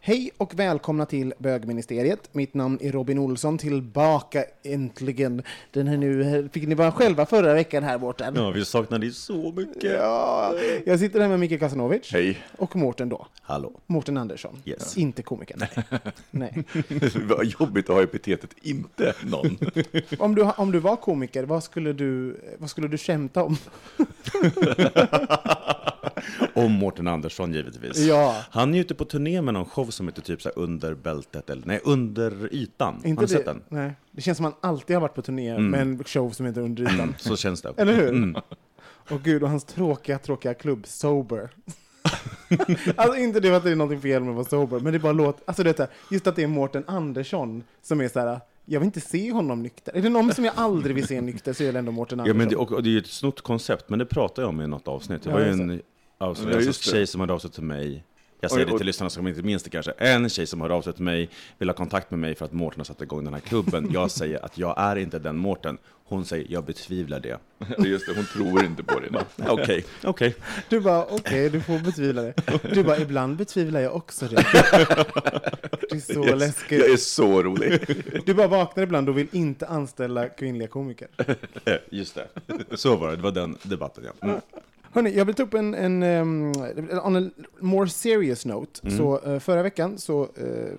[0.00, 2.28] Hej och välkomna till bögministeriet.
[2.34, 5.42] Mitt namn är Robin Olsson, tillbaka äntligen.
[5.72, 8.32] Den här nu fick ni vara själva förra veckan här borta.
[8.34, 9.92] Ja, vi saknar dig så mycket.
[9.92, 12.38] Ja, jag sitter här med Micke Kasanovic Hej.
[12.58, 13.26] och Mårten då.
[13.42, 13.80] Hallå.
[13.86, 14.96] Mårten Andersson, Yes.
[14.96, 15.60] inte komikern.
[16.30, 16.64] Nej.
[17.28, 19.58] Vad jobbigt att ha epitetet inte någon.
[20.18, 23.56] Om, du, om du var komiker, vad skulle du, vad skulle du skämta om?
[26.54, 27.98] Och Mårten Andersson givetvis.
[27.98, 28.36] Ja.
[28.50, 31.50] Han är ju ute på turné med någon show som heter typ så under bältet,
[31.50, 32.94] eller nej, under ytan.
[33.04, 33.62] Inte har ni sett den?
[33.68, 33.92] Nej.
[34.10, 36.60] Det känns som att han alltid har varit på turné med en show som heter
[36.60, 37.14] Under ytan.
[37.18, 37.72] Så känns det.
[37.76, 38.08] Eller hur?
[38.08, 38.36] Mm.
[39.10, 41.50] Och gud, och hans tråkiga, tråkiga klubb, Sober.
[42.96, 45.12] alltså inte det att det är något fel med att vara sober, men det bara
[45.12, 48.40] låter, alltså det just att det är Mårten Andersson som är så här.
[48.64, 49.96] jag vill inte se honom nykter.
[49.96, 52.22] Är det någon som jag aldrig vill se nykter så är det ändå Mårten Ja,
[52.22, 52.38] Andersson.
[52.38, 54.60] men det, och, och det är ju ett snott koncept, men det pratade jag om
[54.60, 55.22] i något avsnitt.
[55.22, 55.80] Det Ja, var ju just en
[56.18, 58.04] avsnitt, Ja, alltså, tjej som hörde av sig till mig.
[58.40, 59.90] Jag säger Och- det och- till lyssnarna som inte minns det kanske.
[59.90, 61.28] En tjej som hörde av sig till mig,
[61.58, 63.88] vill ha kontakt med mig för att Mårten har satt igång den här klubben.
[63.92, 65.78] Jag säger att jag är inte den Mårten.
[66.08, 67.38] Hon säger, jag betvivlar det.
[67.88, 69.24] Just det, hon tror inte på det.
[69.48, 70.34] Okej, okej.
[70.68, 72.34] Du bara, okej, du får betvivla det.
[72.74, 74.36] Du bara, ibland betvivlar jag också det.
[75.90, 76.84] Det är så Jag läskigt.
[76.84, 77.80] är så rolig.
[78.26, 81.08] Du bara vaknar ibland och vill inte anställa kvinnliga komiker.
[81.90, 82.28] Just det.
[82.76, 84.28] Så var det, det var den debatten ja.
[84.28, 84.40] Mm.
[84.96, 86.52] Hörni, jag vill ta upp en, en um,
[87.04, 87.30] on a
[87.60, 88.90] more serious note.
[88.90, 90.72] Så eh, förra veckan så eh,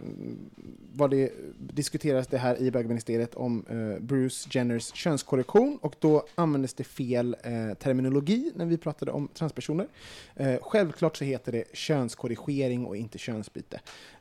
[0.94, 6.74] var det, diskuterades det här i bögministeriet om eh, Bruce Jenners könskorrektion och då användes
[6.74, 7.36] det fel
[7.80, 9.88] terminologi när vi pratade om transpersoner.
[10.62, 13.80] Självklart så heter det könskorrigering och inte könsbyte.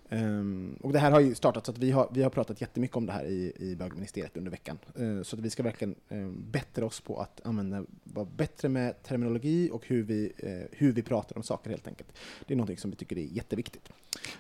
[0.09, 2.97] Um, och det här har ju startat så att vi har, vi har pratat jättemycket
[2.97, 4.79] om det här i, i bögministeriet under veckan.
[5.01, 8.69] Uh, så att vi ska verkligen ehm, um, bättra oss på att använda, vara bättre
[8.69, 12.13] med terminologi och hur vi, uh, hur vi pratar om saker helt enkelt.
[12.47, 13.93] Det är någonting som vi tycker är jätteviktigt.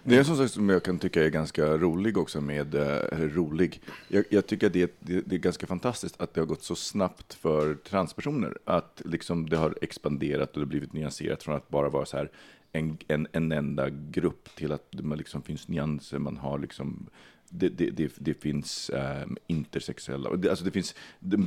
[0.02, 3.28] Det är en sak som jag kan tycka är ganska rolig också med, eh, eller
[3.28, 3.80] rolig.
[4.08, 6.76] Jag, jag tycker att det, det, det är ganska fantastiskt att det har gått så
[6.76, 8.58] snabbt för transpersoner.
[8.64, 12.16] Att liksom det har expanderat och det har blivit nyanserat från att bara vara så
[12.16, 12.30] här
[12.76, 17.08] en, en, en enda grupp till att det liksom finns nyanser, man har liksom
[17.48, 18.90] det, det, det, det finns
[19.22, 20.94] um, intersexuella, alltså det finns,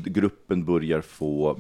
[0.05, 1.59] gruppen börjar få,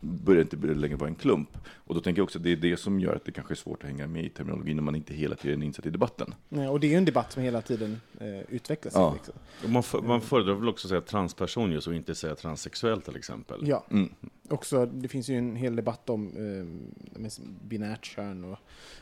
[0.00, 1.58] börjar inte längre vara en klump.
[1.84, 3.56] Och då tänker jag också att det är det som gör att det kanske är
[3.56, 6.34] svårt att hänga med i terminologin när man inte hela tiden är insatt i debatten.
[6.50, 8.94] Eh, och det är ju en debatt som hela tiden eh, utvecklas.
[8.94, 9.14] Ja.
[9.14, 9.34] Liksom.
[9.72, 13.16] Man, för, man föredrar väl också att säga transperson just och inte säga transsexuell till
[13.16, 13.60] exempel.
[13.68, 14.14] Ja, Mm.
[14.48, 17.30] också, det finns ju en hel debatt om eh,
[17.68, 18.44] binärt kön.
[18.44, 18.58] Och,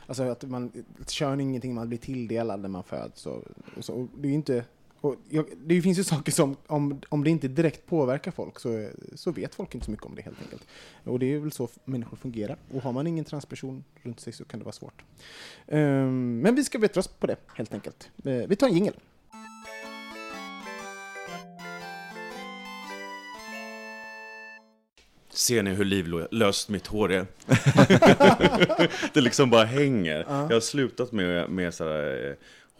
[0.07, 0.71] alltså att man,
[1.07, 3.25] kön är ingenting man blir tilldelad när man föds.
[3.25, 3.43] Och,
[3.77, 4.65] och så, och det är inte...
[5.01, 8.89] Och jag, det finns ju saker som, om, om det inte direkt påverkar folk, så,
[9.15, 10.67] så vet folk inte så mycket om det helt enkelt.
[11.03, 12.57] Och det är väl så människor fungerar.
[12.73, 15.03] Och har man ingen transperson runt sig så kan det vara svårt.
[15.67, 18.09] Ehm, men vi ska bättra oss på det, helt enkelt.
[18.25, 18.93] Eh, vi tar en jingel.
[25.29, 27.27] Ser ni hur livlöst mitt hår är?
[29.13, 30.25] det liksom bara hänger.
[30.27, 32.35] Jag har slutat med, med sådär, eh,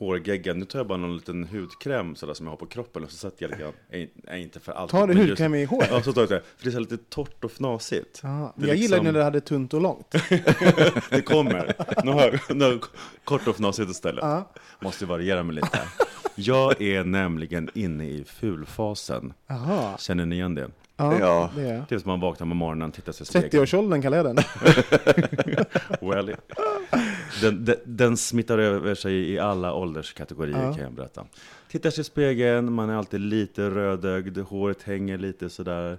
[0.06, 0.54] hårgegga.
[0.54, 3.18] Nu tar jag bara någon liten hudkräm sådär, som jag har på kroppen och så
[3.18, 4.92] sätter jag lite grann, nej, nej, inte för allt.
[4.92, 5.90] Tar du hudkräm i håret?
[5.92, 6.42] Ja, så tar jag det.
[6.58, 8.20] För det är lite torrt och fnasigt.
[8.24, 10.12] Jag gillar liksom- när det hade tunt och långt.
[11.10, 11.74] Det kommer.
[12.04, 12.82] Nu har jag, nu har jag
[13.24, 14.24] kort och fnasigt istället.
[14.24, 14.52] Ja.
[14.80, 15.80] Måste variera mig lite.
[16.36, 19.34] Jag är nämligen inne i fulfasen.
[19.50, 19.98] Aha.
[20.00, 20.70] Känner ni igen det?
[20.98, 21.50] Ja, Ja.
[21.56, 23.52] det är är som man vaknar på morgonen, tittar sig i spegeln.
[23.52, 24.38] 30-årsåldern kallar jag den.
[26.02, 26.36] Well,
[27.42, 30.74] den, den, den smittar över sig i alla ålderskategorier Ja.
[30.74, 31.26] kan jag berätta.
[31.70, 35.98] Tittar sig i spegeln, man är alltid lite rödögd, håret hänger lite sådär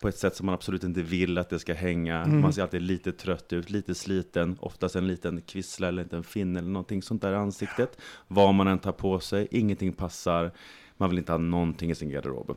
[0.00, 2.22] på ett sätt som man absolut inte vill att det ska hänga.
[2.22, 2.40] Mm.
[2.40, 6.22] Man ser alltid lite trött ut, lite sliten, oftast en liten kvissla eller en liten
[6.24, 7.98] finne eller någonting sånt där i ansiktet.
[8.28, 10.50] Vad man än tar på sig, ingenting passar,
[10.96, 12.56] man vill inte ha någonting i sin garderob.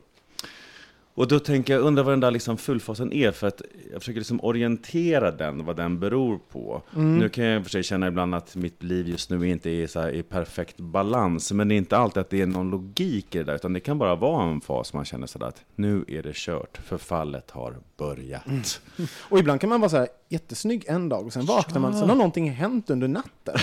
[1.18, 3.62] Och då tänker jag, undrar vad den där liksom fullfasen är, för att
[3.92, 6.82] jag försöker liksom orientera den, vad den beror på.
[6.94, 9.70] Nu kan jag i och för sig känna ibland att mitt liv just nu inte
[9.70, 12.70] är så här i perfekt balans, men det är inte alltid att det är någon
[12.70, 15.64] logik i det där, utan det kan bara vara en fas man känner sådär att
[15.74, 18.80] nu är det kört, förfallet har börjat.
[19.18, 22.08] Och ibland kan man vara så här jättesnygg en dag och sen vaknar man, sen
[22.08, 23.54] har någonting hänt under natten.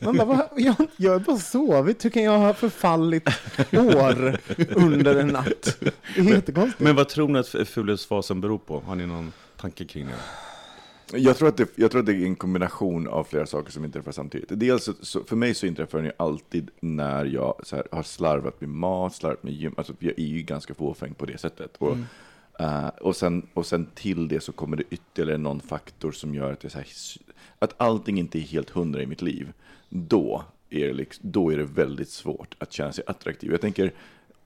[0.00, 0.48] Man bara, "Va?
[0.56, 3.28] jag, jag har bara sovit, hur kan jag ha förfallit
[3.72, 4.38] år
[4.76, 5.76] under en natt?
[5.80, 6.80] Det är jättekonstigt.
[6.80, 8.80] Men vad tror ni att fulhetsfasen beror på?
[8.86, 10.12] Har ni någon tanke kring det?
[11.18, 13.84] Jag tror, att det, jag tror att det är en kombination av flera saker som
[13.84, 14.48] inträffar samtidigt.
[14.50, 18.02] Dels, så- så, för mig så inträffar den ju alltid när jag så här, har
[18.02, 19.74] slarvat med mat, slarvat med gym.
[19.76, 21.76] Alltså, jag är ju ganska fåfäng på det sättet.
[21.78, 21.96] Och,
[22.60, 26.52] Eh, och, sen, och sen till det så kommer det ytterligare någon faktor som gör
[26.52, 26.86] att, det är så här,
[27.58, 29.52] att allting inte är helt hundra i mitt liv.
[29.88, 33.50] Då är, det liksom, då är det väldigt svårt att känna sig attraktiv.
[33.50, 33.92] Jag tänker,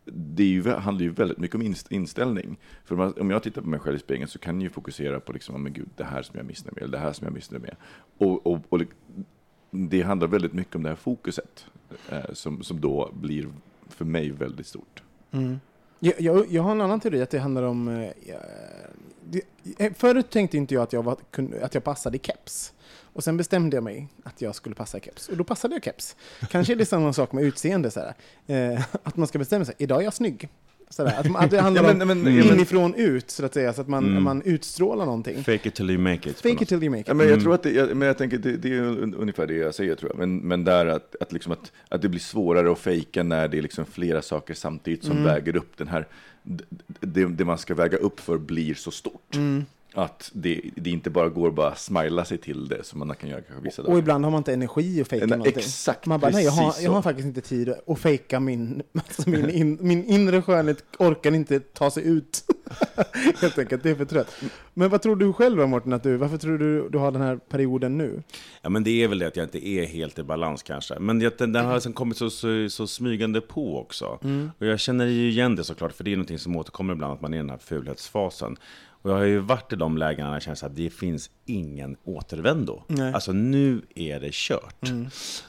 [0.05, 2.57] det ju, handlar ju väldigt mycket om inställning.
[2.85, 5.21] För man, om jag tittar på mig själv i spegeln så kan jag ju fokusera
[5.21, 7.25] på liksom, men gud, det här som jag är missnöjd med, eller det här som
[7.25, 7.77] jag missnöjd med.
[8.19, 8.81] Och, och, och
[9.71, 11.67] det handlar väldigt mycket om det här fokuset,
[12.09, 13.49] eh, som, som då blir
[13.89, 15.03] för mig väldigt stort.
[15.31, 15.61] Mm.
[16.05, 17.89] Jag, jag, jag har en annan teori, att det handlar om...
[17.89, 18.11] eh,
[19.25, 19.43] det,
[19.79, 21.17] eh, förut tänkte inte jag att jag, var,
[21.63, 22.73] att jag passade i keps.
[23.13, 25.29] Och sen bestämde jag mig att jag skulle passa i keps.
[25.29, 26.17] Och då passade jag keps.
[26.51, 28.15] Kanske är det samma sak med utseende, så här.
[28.47, 30.49] Eh, att man ska bestämma sig, idag är jag snygg.
[30.97, 33.31] Så där, att, man- att det handlar Ja, om men- men- ja, men- inifrån ut,
[33.31, 34.23] så att säga, så att man, Mm.
[34.23, 35.45] man utstrålar någonting.
[35.45, 36.41] Fake it till you make it.
[36.41, 37.09] Fake it till you make it.
[37.09, 37.43] Ja, men jag Mm.
[37.45, 39.95] tror att det, jag, men jag tänker det, det är un- ungefär det jag säger
[39.95, 40.19] tror jag.
[40.19, 43.59] Men, men där att, att, liksom att, att det blir svårare att fejka när det
[43.59, 46.07] är liksom flera saker samtidigt som väger upp den här,
[47.01, 49.37] det, det man ska väga upp för blir så stort.
[49.97, 53.31] Att det, det inte bara går att bara smila sig till det som man kan
[53.31, 53.99] göra kanske vissa Och dagar.
[53.99, 55.55] ibland har man inte energi att fejka någonting.
[55.57, 59.31] exakt, man bara, nej jag har, jag har faktiskt inte tid att fejka min, alltså
[59.31, 62.45] min, in, min inre skönhet orkar inte ta sig ut.
[63.41, 64.37] Helt enkelt, det är för trött.
[64.75, 67.23] Men vad tror du själv då Mårten, att du, varför tror du du har den
[67.23, 68.23] här perioden nu?
[68.63, 70.99] Ja, men det är väl det att jag inte är helt i balans kanske.
[70.99, 74.19] Men det, den, den har liksom kommit så, så, så smygande på också.
[74.59, 77.21] Och jag känner ju igen det såklart, för det är någonting som återkommer ibland, att
[77.21, 78.57] man är i den här fulhetsfasen.
[79.05, 81.97] Och jag har ju varit i de lägena när jag känner att det finns ingen
[82.05, 82.83] återvändo.
[82.87, 83.13] Nej.
[83.13, 84.91] Alltså nu är det kört.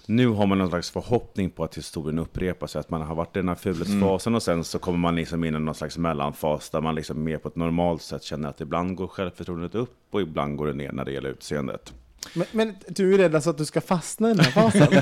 [0.06, 3.36] Nu har man någon slags förhoppning på att historien upprepar sig, att man har varit
[3.36, 6.70] i den här fulhetsfasen och sen så kommer man liksom in i någon slags mellanfas
[6.70, 10.22] där man liksom mer på ett normalt sätt känner att ibland går självförtroendet upp och
[10.22, 11.94] ibland går det ner när det gäller utseendet.
[12.34, 14.88] Men, men du är rädd alltså att du ska fastna i den här fasen?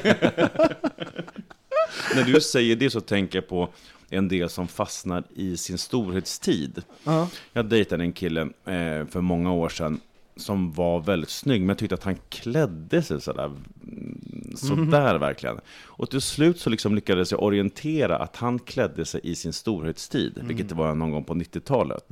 [2.15, 3.69] När du säger det så tänker jag på
[4.13, 6.83] en del som fastnar i sin storhetstid.
[7.03, 7.29] ja.
[7.53, 9.99] Jag dejtade en kille eh, för många år sedan
[10.35, 15.59] som var väldigt snygg, men jag tyckte att han klädde sig sådär, mm, sådär verkligen.
[15.83, 20.39] Och till slut så liksom lyckades jag orientera att han klädde sig i sin storhetstid,
[20.43, 22.05] vilket det var någon gång på 90-talet.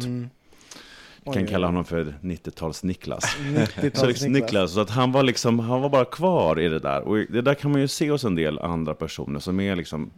[1.23, 3.23] Jag kan Oj, kalla honom för 90-tals-Niklas.
[3.39, 6.79] 90-tals Så liksom Niklas, så att han var liksom, han var bara kvar i det
[6.79, 7.01] där.
[7.01, 10.11] Och det där kan man ju se hos en del andra personer som är liksom,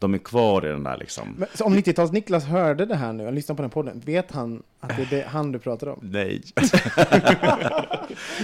[0.00, 1.34] de är kvar i den där liksom.
[1.38, 4.62] Men, så om 90-tals-Niklas hörde det här nu, han lyssnar på den podden, vet han
[4.80, 5.98] att det är det han du pratar om?
[6.02, 6.42] Nej.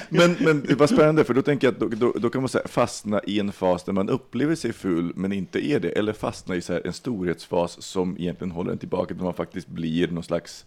[0.08, 2.48] Men, men det var spännande, för då tänker jag att då, då, då kan man
[2.48, 5.88] säga, fastna i en fas där man upplever sig ful men inte är det.
[5.88, 9.68] Eller fastna i så här, en storhetsfas som egentligen håller en tillbaka, där man faktiskt
[9.68, 10.66] blir någon slags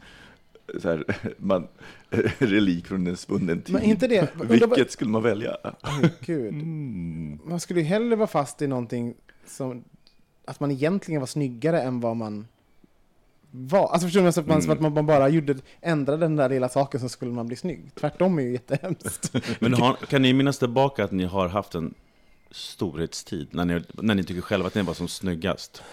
[0.82, 1.04] så här,
[1.38, 1.68] man,
[2.38, 3.76] relik från en svunnen tid.
[3.76, 5.58] Men inte det, Vilket skulle man välja?
[6.02, 6.54] Oj, Gud.
[7.46, 9.84] Man skulle ju hellre vara fast i någonting som
[10.48, 12.48] att man egentligen var snyggare än vad man
[13.52, 13.88] var.
[13.88, 14.32] Alltså förstår du?
[14.32, 17.32] Så att man, så att man bara gjorde, ändrade den där lilla saken så skulle
[17.32, 17.92] man bli snygg.
[17.96, 19.34] Tvärtom är ju jättehemskt.
[19.60, 21.94] Men har, kan ni minnas tillbaka att ni har haft en
[22.52, 25.84] storhetstid, när ni, när ni tycker själva att ni var som snyggast?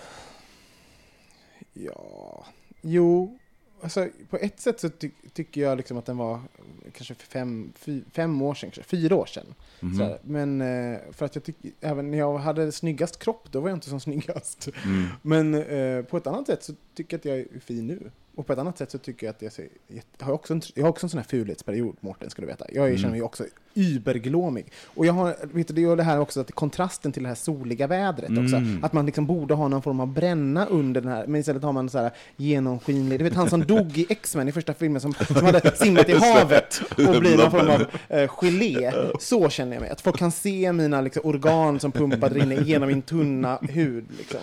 [1.72, 2.44] Ja,
[2.82, 3.38] jo.
[3.84, 6.40] Alltså, på ett sätt så ty tycker jag liksom att den var
[6.92, 9.54] kanske för fem, fy, fem år sedan, kanske fyra år sedan.
[9.80, 9.94] Mhm.
[9.94, 10.18] Så här.
[10.22, 13.76] Men eh, för att jag tycker, även när jag hade snyggast kropp, då var jag
[13.76, 14.68] inte som snyggast.
[14.84, 15.08] Mm.
[15.22, 18.10] Men eh, på ett annat sätt så tycker jag att jag är fin nu.
[18.36, 20.62] Och på ett annat sätt så tycker jag att jag, ser, jag, har, också en,
[20.74, 22.66] jag har också en sån här fulhetsperiod, Mårten, ska du veta.
[22.72, 22.98] Jag Mm.
[22.98, 24.72] känner mig också überglåmig.
[24.86, 27.36] Och jag har, vet du, det gör det här också, att kontrasten till det här
[27.36, 28.56] soliga vädret också.
[28.56, 28.84] Mm.
[28.84, 31.72] Att man liksom borde ha någon form av bränna under den här, men istället har
[31.72, 35.12] man så här genomskinlig, du vet han som dog i X-Men i första filmen, som,
[35.14, 37.86] som hade simmat i havet och blir någon form av
[38.18, 38.92] eh, gelé.
[39.20, 42.88] Så känner jag mig, att folk kan se mina liksom, organ som pumpar rinner genom
[42.88, 44.04] min tunna hud.
[44.18, 44.40] Liksom.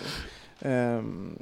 [0.64, 1.38] Ehm,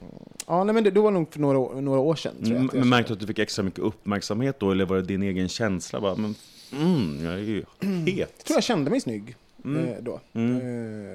[0.47, 2.33] ja, nej, men det, det var nog för några, år- några år sedan.
[2.39, 2.87] Tror jag, jag Men kände.
[2.87, 6.01] märkte du att du fick extra mycket uppmärksamhet då, eller var det din egen känsla?
[6.01, 6.35] Bara, men,
[6.73, 7.65] mm, jag är ju
[8.07, 8.17] het.
[8.39, 9.87] Jag tror jag kände mig snygg Mm.
[9.89, 10.21] eh, då.
[10.33, 10.57] Mm.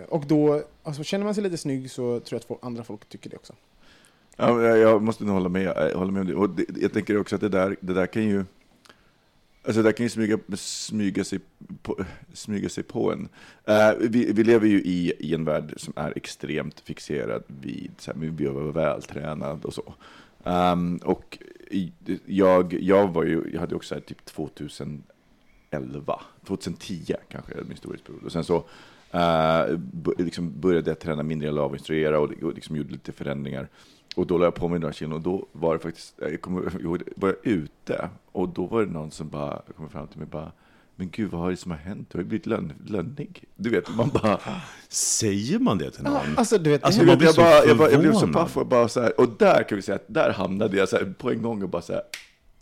[0.02, 3.10] Eh, och då, alltså, känner man sig lite snygg så tror jag att andra folk
[3.10, 3.54] tycker det också.
[4.38, 6.36] Ja, jag- jag måste nog hålla med, eh, hålla med om det.
[6.36, 8.46] Och det, jag tänker också att det där, det där kan ju
[9.66, 11.40] Alltså det kan ju smyga, smyga, sig,
[11.82, 13.30] på, smyga sig på en.
[13.70, 18.12] Uh, vi, vi lever ju i, i en värld som är extremt fixerad vid så
[18.12, 19.94] här, vi behöver vara vältränad och så.
[20.44, 21.38] Um, och
[22.26, 25.04] jag, jag var ju, jag hade också här, typ 2011,
[26.48, 28.24] 2010 kanske är min storhetsperiod.
[28.24, 28.58] Och sen så
[29.16, 29.80] uh,
[30.18, 33.68] liksom började jag träna mindre, jag lavinstruera och, och liksom gjorde lite förändringar.
[34.16, 36.82] Och då la jag på mig några kilon och då var det faktiskt, jag kommer
[36.82, 40.26] ihåg, var jag ute och då var det någon som bara kom fram till mig
[40.26, 40.52] och bara
[40.96, 42.10] men gud, vad har det som har hänt?
[42.12, 43.44] Du har ju blivit lön, lönnig.
[43.56, 44.40] Du vet, man bara...
[44.90, 46.38] Säger man det till någon?
[46.38, 48.58] Alltså, du vet, Alltså, man blir jag, så bara, jag, bara, jag blev så paff
[48.58, 51.14] och bara så här, och där kan vi säga att där hamnade jag så här,
[51.18, 52.02] på en gång och bara så här,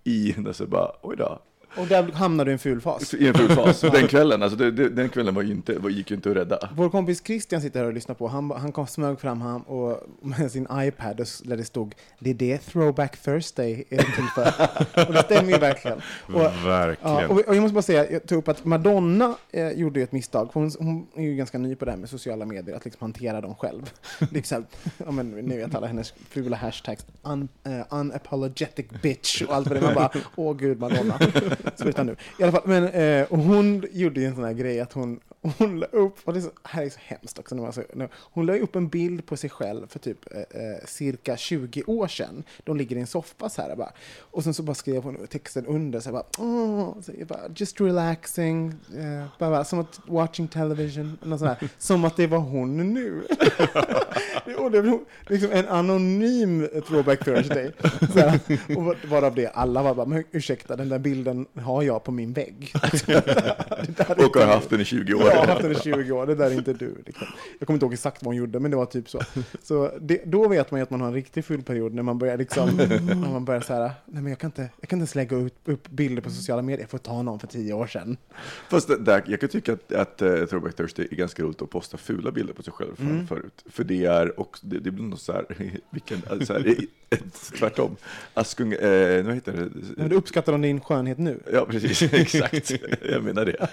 [0.04, 1.42] i, och så bara, oj då.
[1.78, 3.14] Och där hamnar du i en ful fas.
[3.14, 3.82] I en full fas.
[3.94, 6.36] Den kvällen, alltså det, det, den kvällen var ju inte, var, gick ju inte att
[6.36, 6.70] rädda.
[6.76, 8.28] Vår kompis Christian sitter här och lyssnar på.
[8.28, 12.34] Han, han kom smög fram han och, med sin iPad där det stod det är
[12.34, 15.08] det Throwback Thursday är till för.
[15.08, 16.02] och det stämmer ju verkligen.
[16.24, 17.16] Och, Verkligen.
[17.16, 20.04] Ja, och, och jag måste bara säga, jag tog upp att Madonna eh, gjorde ju
[20.04, 20.50] ett misstag.
[20.54, 23.42] Hon, hon är ju ganska ny på det här med sociala medier, att liksom hantera
[23.42, 23.94] dem själv.
[24.32, 24.66] liksom,
[24.98, 29.78] ja, men, ni vet alla hennes fula hashtags, un, eh, unapologetic bitch och allt vad
[29.78, 29.82] det.
[29.82, 31.20] Man bara, åh gud Madonna.
[31.76, 32.16] Sluta nu.
[32.40, 35.20] I alla fall, men, eh, och hon gjorde ju en sån här grej att hon,
[35.44, 37.84] hon la upp, och det är så, här är så hemskt också, när man så,
[38.16, 42.08] hon la upp en bild på sig själv för typ eh, eh, cirka 20 år
[42.08, 42.44] sedan.
[42.64, 43.92] De ligger i en soffa så här bara.
[44.20, 47.82] Och sen så bara skrev hon texten under så här bara, åh, så bara just
[47.82, 51.70] relaxing, eh, bara, bara, som att watching television, sånt här.
[51.78, 53.24] som att det var hon nu.
[54.58, 57.72] och det var liksom en anonym throwback Thursday.
[58.14, 58.40] Så här,
[58.78, 62.34] och varav det, alla var bara, men ursäkta, den där bilden har jag på min
[62.34, 62.74] vägg.
[64.18, 65.33] Och har haft den i 20 år.
[65.34, 66.96] Jag har haft den i 20 år, det där är inte du.
[67.06, 67.28] Liksom.
[67.60, 69.22] Jag kommer inte ihåg exakt vad hon gjorde, men det var typ så.
[69.64, 72.18] Så det, då vet man ju att man har en riktig full period när man
[72.20, 75.02] börjar liksom, när man börjar så här, nej men jag kan inte, jag kan inte
[75.02, 77.88] ens lägga upp, upp bilder på sociala medier, jag får ta någon för tio år
[77.88, 78.18] sedan.
[78.70, 81.70] Fast det, där, jag kan tycka att, att uh, Throwback Thursday är ganska roligt att
[81.70, 83.28] posta fula bilder på sig själv för, Mm.
[83.28, 83.64] förut.
[83.70, 85.46] För det är också, det, det blir nog så här,
[85.90, 86.76] vilken, så här
[87.58, 87.96] tvärtom.
[88.34, 89.70] Askung, eh, vad heter det?
[89.98, 91.40] Men du uppskattar de din skönhet nu?
[91.54, 92.72] Ja, precis, exakt.
[93.12, 93.56] Jag menar det.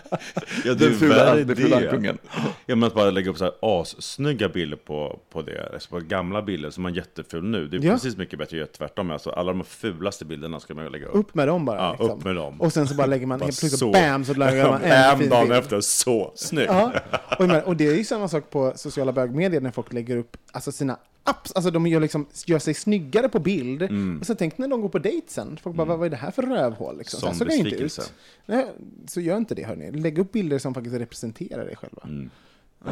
[0.65, 1.97] Ja, det Den är fula, värre den fula det.
[1.97, 2.19] kungen.
[2.67, 5.99] Ja, men att bara lägga upp så här assnygga bilder på, på det, alltså på
[6.01, 7.69] gamla bilder som man är jätteful nu.
[7.69, 7.93] Det är Ja.
[7.93, 9.11] precis mycket bättre att göra tvärtom.
[9.11, 11.15] Alltså, alla de fulaste bilderna ska man lägga upp.
[11.17, 11.77] Upp med dem bara.
[11.77, 12.19] Ja, liksom.
[12.19, 12.61] upp med dem.
[12.61, 13.91] Och sen så bara lägger man helt plötsligt, så.
[13.91, 15.59] bam, så lägger man en Bam, fin dagen bild.
[15.59, 16.71] efter, så snyggt!
[16.73, 16.93] Ja,
[17.39, 20.73] och, och det är ju samma sak på sociala bögmedier när folk lägger upp alltså
[20.73, 23.83] sina alltså de gör, liksom, gör sig snyggare på bild.
[24.21, 26.31] Och sen tänk när de går på dejt sen, folk bara, vad är det här
[26.31, 26.99] för rövhål?
[26.99, 27.21] Liksom.
[27.21, 28.13] Så Sån såg det inte ut.
[28.47, 28.67] Nej,
[29.07, 29.91] så gör inte det hörni.
[29.91, 32.03] Lägg upp bilder som faktiskt representerar dig själva.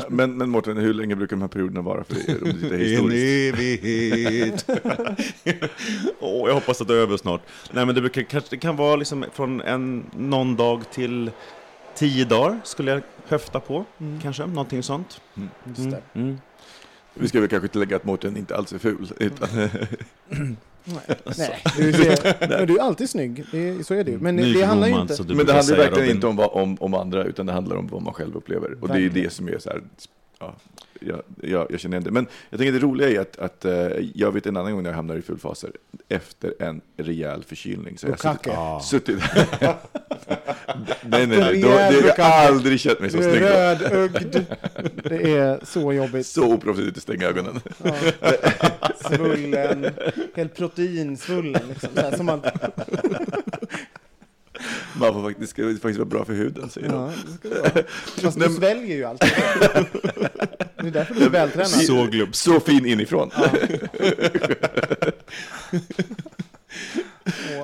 [0.09, 2.43] Men, men Mårten, hur länge brukar de här perioderna vara för er?
[2.43, 4.71] Om tittar I en evighet.
[6.21, 7.43] Åh, jag hoppas att det är över snart.
[7.73, 11.31] Nej, men det, brukar, kanske, det kan vara liksom från en, någon dag till
[11.95, 13.85] tio dagar, skulle jag höfta på.
[14.23, 15.21] Kanske, någonting sånt.
[15.65, 16.03] Just det.
[16.15, 16.39] Mm.
[17.21, 19.13] Vi ska väl kanske tillägga att Mårten inte alls är ful.
[19.19, 19.49] Utan,
[20.85, 24.19] Nej, Nej du, ser, men du är alltid snygg, det är, så är det ju.
[24.19, 25.35] Men det, det handlar ju inte...
[25.35, 26.15] men det handlar verkligen Robin.
[26.15, 28.77] inte om, om, om andra, utan det handlar om vad man själv upplever.
[28.81, 29.29] Och det är ju Verkligen.
[29.29, 29.83] det som är så här,
[30.39, 30.57] ja,
[31.01, 32.11] jag, jag, jag känner igen det.
[32.11, 34.91] Men jag tänker det roliga är att, att eh, jag vet en annan gång när
[34.91, 35.71] jag hamnar i fullfaser,
[36.09, 37.99] efter en rejäl förkylning.
[37.99, 38.57] Så jag har Bukake.
[38.57, 38.81] Ah.
[38.81, 39.23] suttit...
[39.23, 39.61] suttit
[41.03, 41.63] nej, nej, nej.
[41.63, 43.43] Då, det, jag har aldrig känt mig så snygg.
[43.43, 44.37] rödögd.
[45.05, 46.27] Det är så jobbigt.
[46.27, 47.61] Så oproffsigt att stänga ögonen.
[47.83, 47.95] Ja.
[48.97, 49.91] Svullen,
[50.35, 51.63] helt proteinsvullen.
[51.69, 51.89] Liksom.
[51.95, 52.43] Så här, som man,
[54.99, 57.13] Man får faktiskt, det ska faktiskt vara bra för huden, säger de.
[57.43, 57.85] ja, vara.
[58.23, 59.21] Fast du sväljer ju allt.
[59.21, 61.69] Det är därför du är vältränad.
[61.69, 62.43] Så glupsk.
[62.43, 63.31] Så fin inifrån.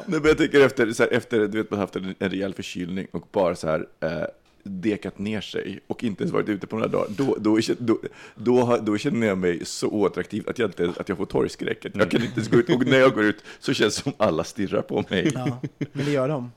[0.07, 2.31] Nej, men jag tänker efter, så här, efter du vet, man har haft en, en
[2.31, 4.25] rejäl förkylning och bara så här, eh,
[4.65, 7.99] dekat ner sig och inte ens varit ute på några dagar, då, då, då,
[8.35, 11.85] då, då känner jag mig så oattraktiv att jag, inte, att jag får torgskräck.
[11.93, 14.13] Jag kan inte ens gå ut, och när jag går ut så känns det som
[14.17, 15.31] alla stirrar på mig.
[15.35, 15.61] Ja,
[15.93, 16.53] men det gör de.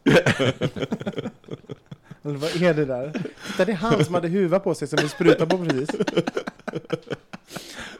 [2.23, 3.23] Eller vad är det där?
[3.47, 5.89] Titta, det är han som hade huva på sig som vi sprutade på precis.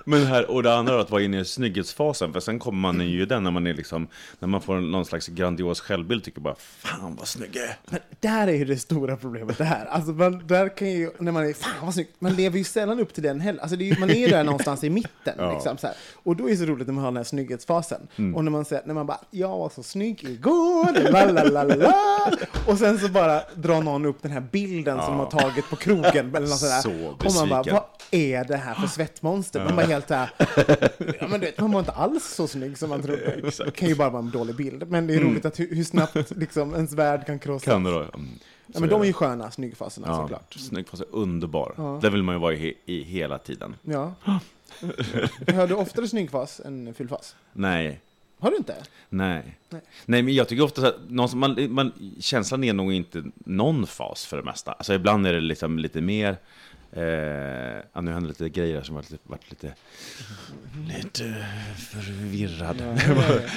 [0.09, 3.09] Men här, och det andra är att vara inne i snygghetsfasen, för sen kommer man
[3.09, 4.07] ju i den när man är liksom,
[4.39, 7.77] när man får någon slags grandios självbild, tycker bara fan vad snygg jag är.
[7.85, 9.85] Men där är ju det stora problemet det här.
[9.85, 12.99] Alltså man, där kan ju, när man är, fan vad snyggt, man lever ju sällan
[12.99, 13.61] upp till den heller.
[13.61, 15.33] Alltså det är, man är där någonstans i mitten.
[15.37, 15.53] Ja.
[15.53, 15.95] Liksom, så här.
[16.23, 18.07] Och då är det så roligt när man har den här snygghetsfasen.
[18.15, 18.35] Mm.
[18.35, 21.63] Och när man säger, när man bara, jag var så snygg igår, la la la
[21.63, 22.31] la, la.
[22.67, 25.75] Och sen så bara drar någon upp den här bilden som de har tagit på
[25.75, 26.35] krogen.
[26.35, 26.81] Eller något sådär.
[26.81, 27.73] Så och man bara, besviken.
[27.73, 29.65] vad är det här för svettmonster?
[29.65, 30.29] Man bara helt så här,
[31.19, 33.41] ja, men vet, man var inte alls så snygg som man trodde.
[33.65, 34.87] Det kan ju bara vara en dålig bild.
[34.91, 37.65] Men det är roligt att hur, hur snabbt liksom, ens värld kan krossas.
[37.65, 37.99] Kan det då?
[37.99, 38.27] Mm,
[38.69, 40.53] Ja, så men de är ju sköna, snyggfaserna Ja, såklart.
[40.53, 41.73] snygg fast underbar.
[41.77, 41.99] Ja.
[42.01, 43.75] Det vill man ju vara i, i hela tiden.
[43.81, 44.13] Ja.
[45.55, 47.35] Har du oftare snyggfas än fullfas?
[47.53, 47.99] Nej,
[48.39, 48.75] Har du inte?
[49.09, 49.57] nej.
[49.69, 49.81] Nej.
[50.05, 54.25] Nej, men jag tycker ofta att någon man, man, känslan är nog inte någon fas
[54.25, 54.71] för det mesta.
[54.71, 56.37] Alltså ibland är det liksom lite mer,
[56.91, 57.03] eh,
[57.93, 59.73] ja, nu händer lite grejer som varit, varit lite,
[60.87, 61.45] lite
[61.77, 62.81] förvirrad.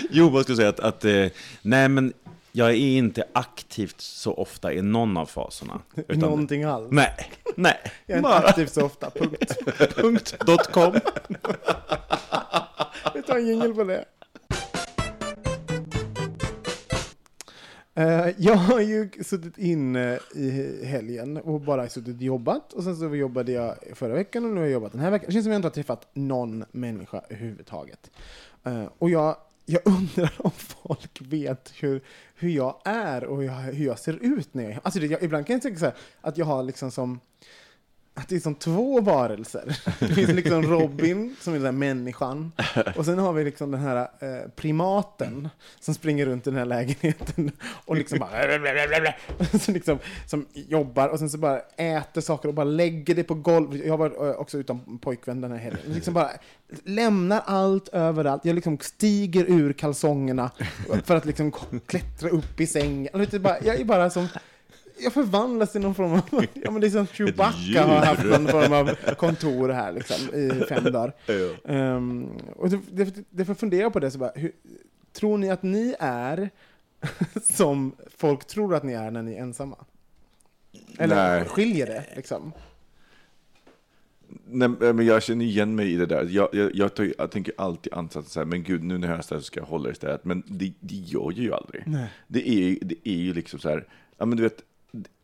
[0.11, 1.27] jo, vad ska jag säga att, att eh,
[1.63, 2.13] nej men
[2.53, 5.81] jag är inte aktivt så ofta i någon av faserna.
[5.95, 6.89] Utan, Någonting alls?
[6.91, 7.79] Nej, nej.
[8.07, 9.59] Jag är inte bara aktiv så ofta, punkt.
[9.97, 10.93] punkt dot com.
[13.15, 14.05] Vi tar en jingel på det.
[17.95, 22.73] Eh, jag har ju suttit inne i helgen och bara suttit och jobbat.
[22.73, 25.27] Och sen så jobbade jag förra veckan och nu har jag jobbat den här veckan.
[25.27, 28.11] Det känns som jag inte har träffat någon människa överhuvudtaget.
[28.65, 32.01] Eh, och jag, jag undrar om folk vet hur,
[32.35, 35.23] hur jag är och hur jag, hur jag ser ut när jag Alltså det, jag,
[35.23, 37.21] ibland kan jag tänka så här, att jag har liksom som
[38.21, 39.77] att det är som två varelser.
[39.99, 42.53] Det finns liksom Robin, som är den här människan,
[42.97, 45.49] och sen har vi liksom den här eh, primaten
[45.81, 49.15] som springer runt i den här lägenheten och liksom bara
[49.61, 53.35] så liksom, som jobbar och sen så bara äter saker och bara lägger det på
[53.35, 53.87] golvet.
[53.87, 55.83] Jag var eh, också utan pojkvän den här helgen.
[55.85, 56.31] Liksom bara
[56.85, 58.45] lämnar allt överallt.
[58.45, 60.51] Jag liksom stiger ur kalsongerna
[61.05, 61.53] för att liksom
[61.87, 63.27] klättra upp i sängen.
[63.41, 64.29] Bara, jag är bara som
[65.03, 66.21] jag förvandlas till någon form av...
[66.55, 70.65] Ja, men det är som Chewbacca har haft någon form av kontor här liksom, i
[70.69, 71.15] fem dagar.
[71.65, 74.53] Ehm, och det, det, det får fundera på det, så bara, hur,
[75.13, 76.51] tror ni att ni är
[77.43, 79.77] som folk tror att ni är när ni är ensamma?
[80.99, 81.45] Eller Nej.
[81.45, 82.53] skiljer det liksom?
[84.47, 86.29] Nej, men jag känner igen mig i det där.
[86.31, 89.19] Jag, jag, jag, tar, jag tänker alltid ansatsen så här, men gud, nu när jag
[89.19, 90.25] är städat ska jag hålla det städat.
[90.25, 91.85] Men det, det gör jag ju aldrig.
[92.29, 93.87] Det är, det är ju liksom så här,
[94.19, 94.63] ja men du vet,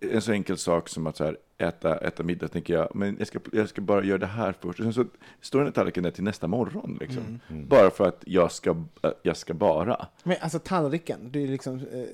[0.00, 3.26] en så enkel sak som att så här, äta, äta middag, tänker jag, men jag
[3.26, 4.78] ska, jag ska bara göra det här först.
[4.80, 5.04] Och sen så
[5.40, 7.40] står den här tallriken där till nästa morgon, liksom.
[7.48, 8.84] Bara för att jag ska,
[9.22, 10.06] jag ska bara.
[10.22, 12.04] Men alltså tallriken, det är liksom, eh,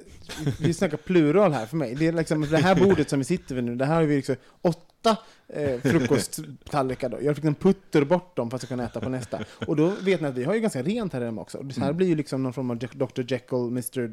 [0.61, 1.95] vi snackar plural här för mig.
[1.95, 4.17] Det är liksom det här bordet som vi sitter vid nu, det här har vi
[4.17, 5.17] liksom åtta
[5.49, 7.19] eh, frukosttallrikar då.
[7.23, 9.39] Jag fick en putter bort dem för att jag kunna äta på nästa.
[9.67, 11.59] Och då vet ni att vi har ju ganska rent här hemma också.
[11.59, 14.09] Och det här blir ju liksom någon form av Dr Jekyll, Mr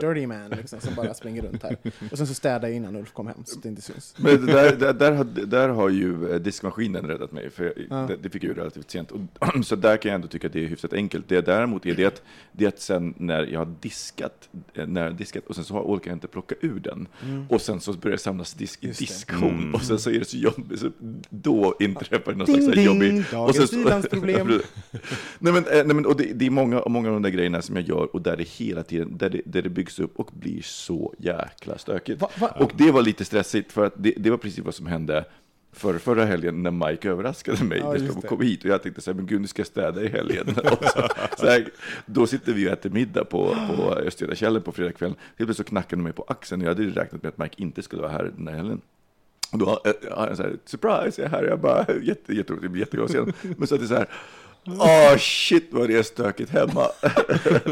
[0.00, 1.76] Dirty Man liksom, som bara springer runt här.
[2.12, 4.14] Och sen så städar jag innan Ulf kom hem så det inte syns.
[4.18, 7.96] Men där, där, där, har, där har ju eh, diskmaskinen räddat mig, för Ja.
[7.96, 9.10] det, det fick jag ju relativt sent.
[9.10, 9.20] Och,
[9.64, 11.28] så där kan jag ändå tycka att det är hyfsat enkelt.
[11.28, 15.10] Det däremot är det att, det att sen när jag har diskat, eh, när jag
[15.10, 17.08] har diskat och sen så har- orkar jag inte plocka ur den.
[17.48, 19.74] Och sen så börjar det samlas disk i diskhon.
[19.74, 20.90] Och sen så är det så jobbigt, så
[21.30, 23.24] då inträffar någon Ding, slags ding, jobbig...
[23.32, 23.82] dagens och sen
[25.38, 27.62] nej, men, eh, nej, men, och det, det är många, många av de där grejerna
[27.62, 30.30] som jag gör och där det hela tiden, där det, där det byggs upp och
[30.32, 32.20] blir så jäkla stökigt.
[32.20, 34.86] Va- va- Och det var lite stressigt, för att det, det var precis vad som
[34.86, 35.24] hände
[35.74, 37.78] för, förra helgen när Mike överraskade mig.
[37.78, 38.28] Ja, Ja, just det.
[38.28, 40.54] kom hit och jag tänkte så här, men gud, nu ska jag städa i helgen.
[40.94, 41.08] så,
[41.38, 41.68] så här,
[42.06, 45.16] då sitter vi och äter middag på, på Östgötakällan på fredagskvällen.
[45.18, 47.54] Helt plötsligt så knackade de mig på axeln och jag hade räknat med att Mike
[47.62, 48.80] inte skulle vara här den här helgen.
[49.52, 51.44] Och då eh, har jag så här, surprise, jag är här.
[51.44, 53.34] Jag bara, jätte, jätteroligt, jag blir jätteglad att se honom.
[53.56, 54.08] Men så att det är så här,
[54.66, 56.86] åh shit vad det är stökigt hemma.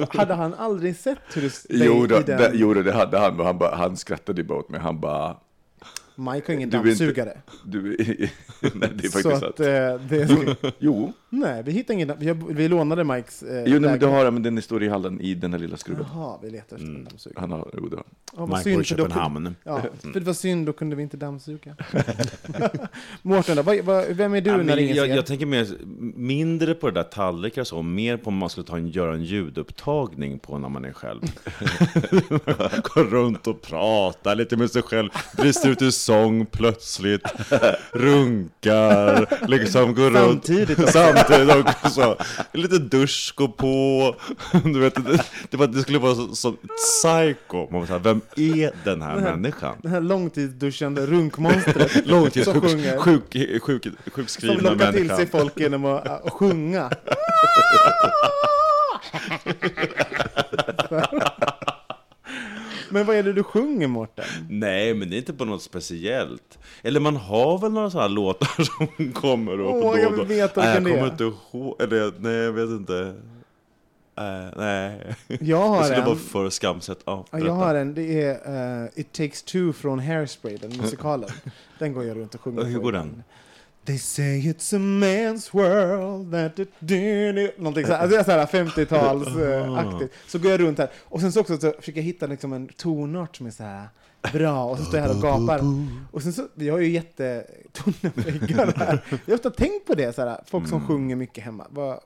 [0.11, 1.51] Hade han aldrig sett hur du
[1.85, 2.39] Jo, då, i den...
[2.39, 4.81] det, jo det hade han, och han, bara, han skrattade bara åt mig.
[4.81, 5.37] Han bara,
[6.21, 7.33] Mike har ingen Du dammsugare.
[7.65, 7.81] du,
[8.61, 9.61] nej det är Så faktiskt att sant.
[9.61, 9.67] eh,
[10.09, 13.91] det är så, Jo, Nej, vi hittade ingen vi, vi lånade Mikes eh, jo nej,
[13.91, 16.05] men det har men den står i hallen i den här lilla skruven.
[16.15, 17.41] Jaha, vi letar efter en dammsugare.
[17.41, 18.05] Han har, jo, det har.
[18.37, 19.55] Ja, Mike synd, bor i Köpenhamn.
[19.65, 21.77] Ja, för det var synd, då kunde vi inte dammsuga.
[23.23, 25.15] Mårten då, vad, vad, vem är du Ja, när men ingen jag, ser?
[25.17, 25.67] jag tänker mer,
[26.17, 29.15] mindre på det där tallrikar och så, mer på om man skulle ta en, göra
[29.15, 31.21] en ljudupptagning på när man är själv.
[32.83, 37.23] Gå runt och prata lite med sig själv, brista ut i sång plötsligt
[37.93, 40.89] runkar, liksom går runt Samtidigt.
[40.93, 42.17] Samtidigt också.
[42.53, 44.17] En liten dusch går på.
[44.65, 47.71] Du vet, det, det, var, det skulle vara så, som ett psycho.
[47.71, 49.77] Man var så här, vem är den här människan?
[49.83, 52.99] Det här långtidsduschande runkmonstret som Långtidssjuk, sjunger.
[52.99, 55.17] sjuk, sjuk, Som sjukskrivna lockar till människan.
[55.17, 56.91] sig folk genom att äh, sjunga.
[62.91, 64.25] Men vad är det du sjunger, Mårten?
[64.49, 66.59] Nej, men det är inte på något speciellt.
[66.83, 68.63] Eller man har väl några sådana här låtar
[68.97, 70.17] som kommer upp Åh, då och jag då.
[70.17, 71.11] vill veta Nej, jag vilken det kommer är.
[71.13, 71.25] inte
[71.57, 71.83] ihåg.
[71.83, 73.15] Eller nej, jag vet inte.
[74.19, 74.25] Äh,
[74.57, 75.15] nej.
[75.41, 76.07] Jag har det skulle en.
[76.07, 76.99] vara för skamset.
[77.05, 77.95] Ja, Ja, jag har en.
[77.95, 81.31] Det är eh, It takes two från Hairspray, den musikalen.
[81.79, 82.65] Den går jag runt och sjunger.
[82.65, 83.23] Hur går den?
[83.85, 87.49] They say it's a man's world that it do, do.
[87.59, 90.09] Någonting så här, alltså så här 50-talsaktigt.
[90.27, 90.91] Så går jag runt här.
[91.05, 93.89] Och sen så också så försöker jag hitta liksom en tonart som är så här
[94.33, 94.65] bra.
[94.65, 95.61] Och så står jag här och gapar.
[96.13, 99.05] Och sen så, vi har ju jättetunna väggar här.
[99.11, 101.67] Jag har ofta tänkt på det, så här, folk som sjunger mycket hemma.
[101.71, 102.01] Vad,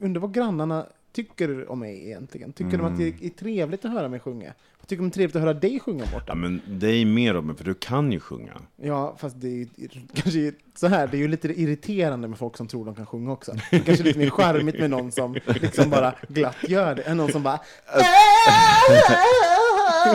[0.00, 2.52] undrar vad grannarna tycker om mig egentligen.
[2.52, 4.52] Tycker de att det är trevligt att höra mig sjunga?
[4.86, 6.22] Tycker de det är trevligt att höra dig sjunga, Mårten?
[6.26, 8.52] Ja, men dig mer om för du kan ju sjunga.
[8.82, 9.66] Ja, fast det är ju
[10.14, 13.32] kanske så här, det är ju lite irriterande med folk som tror de kan sjunga
[13.32, 13.54] också.
[13.70, 17.16] Det är kanske lite mer charmigt med någon som liksom bara glatt gör det, än
[17.16, 17.60] någon som bara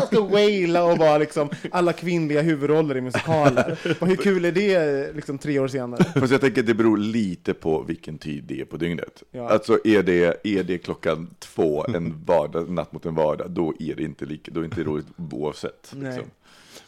[0.07, 3.79] ska waila och vara liksom alla kvinnliga huvudroller i musikaler.
[3.99, 6.03] Och hur kul är det liksom tre år senare?
[6.03, 9.23] Fast jag tänker att det beror lite på vilken tid det är på dygnet.
[9.31, 9.49] Ja.
[9.49, 13.95] Alltså är det, är det klockan två en vardag, natt mot en vardag, då är
[13.95, 15.91] det inte, lika, då är det inte roligt oavsett.
[15.95, 16.21] Nej.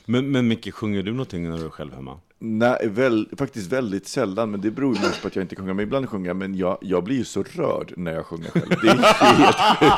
[0.06, 2.20] Men, men Micke, sjunger du någonting när du är själv hemma?
[2.44, 5.74] Nej, väl, faktiskt väldigt sällan, men det beror ju mest på att jag inte sjunga.
[5.74, 8.70] Men ibland sjunger jag, men jag, jag blir ju så rörd när jag sjunger själv.
[8.82, 9.94] Det är helt sjukt.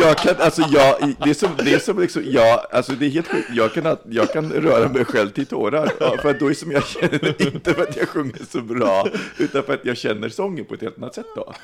[0.00, 3.10] Jag kan, alltså jag, det är som, det är som liksom, jag, alltså det är
[3.10, 3.50] helt sjukt.
[3.54, 5.90] Jag kan, jag kan röra mig själv till tårar.
[6.00, 8.60] Ja, för att då är det som jag känner, inte för att jag sjunger så
[8.60, 11.54] bra, utan för att jag känner sången på ett helt annat sätt då.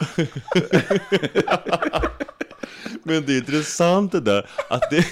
[3.02, 5.06] Men det är intressant det där, att det...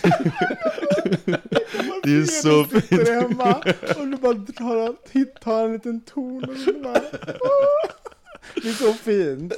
[2.04, 2.84] det är så Du fint.
[2.84, 3.54] sitter hemma
[4.00, 7.00] och du bara tar, hittar en liten ton och du bara...
[8.54, 9.52] Det är så fint.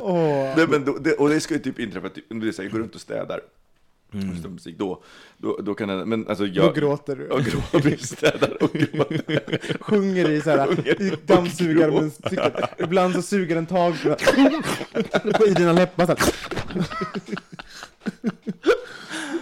[0.00, 0.54] Åh.
[0.56, 2.94] Nej, men då, det, och det ska ju typ inträffa, typ, om jag går runt
[2.94, 3.40] och städar.
[4.12, 5.02] Och på musik, då,
[5.36, 6.66] då, då kan jag, men alltså jag...
[6.66, 7.28] Då gråter du.
[7.28, 9.78] Och gråter, städar och gråter.
[9.80, 12.38] Sjunger i så här, i dammsugarmusik.
[12.78, 13.94] Ibland så suger den tag
[15.38, 16.18] på i dina läppar så här.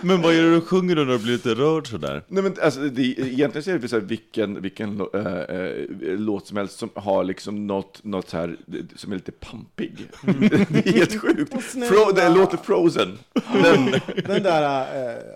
[0.00, 2.22] Men vad är det du sjunger då när du blir lite rörd sådär?
[2.28, 6.46] Nej, men alltså, det, egentligen så är det så här, vilken, vilken äh, äh, låt
[6.46, 8.56] som helst som har liksom något, något så här,
[8.96, 10.08] som är lite pampig.
[10.68, 11.64] det är helt sjukt.
[11.64, 13.18] Fro, det låter Frozen.
[13.62, 13.84] Den,
[14.26, 14.86] Den där...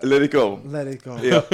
[0.01, 0.59] eh, let it go.
[0.65, 1.17] let it go.
[1.23, 1.41] Ja.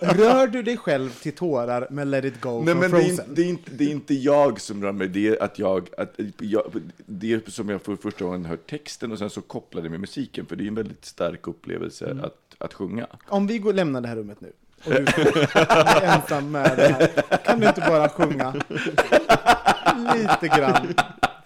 [0.00, 3.00] Rör du dig själv till tårar med Let it go Nej, från men det är,
[3.00, 3.10] Frozen?
[3.10, 5.88] inte, det, är inte, det är inte jag som rör mig, det är att jag,
[5.98, 6.62] att jag,
[7.06, 10.00] det är som jag för första gången hört texten och sen så kopplar det med
[10.00, 12.24] musiken, för det är en väldigt stark upplevelse Mm.
[12.24, 13.06] att, att sjunga.
[13.28, 14.52] Om vi går, lämnar det här rummet nu
[14.84, 18.54] och du är ensam med det här, kan du inte bara sjunga
[20.14, 20.94] lite grann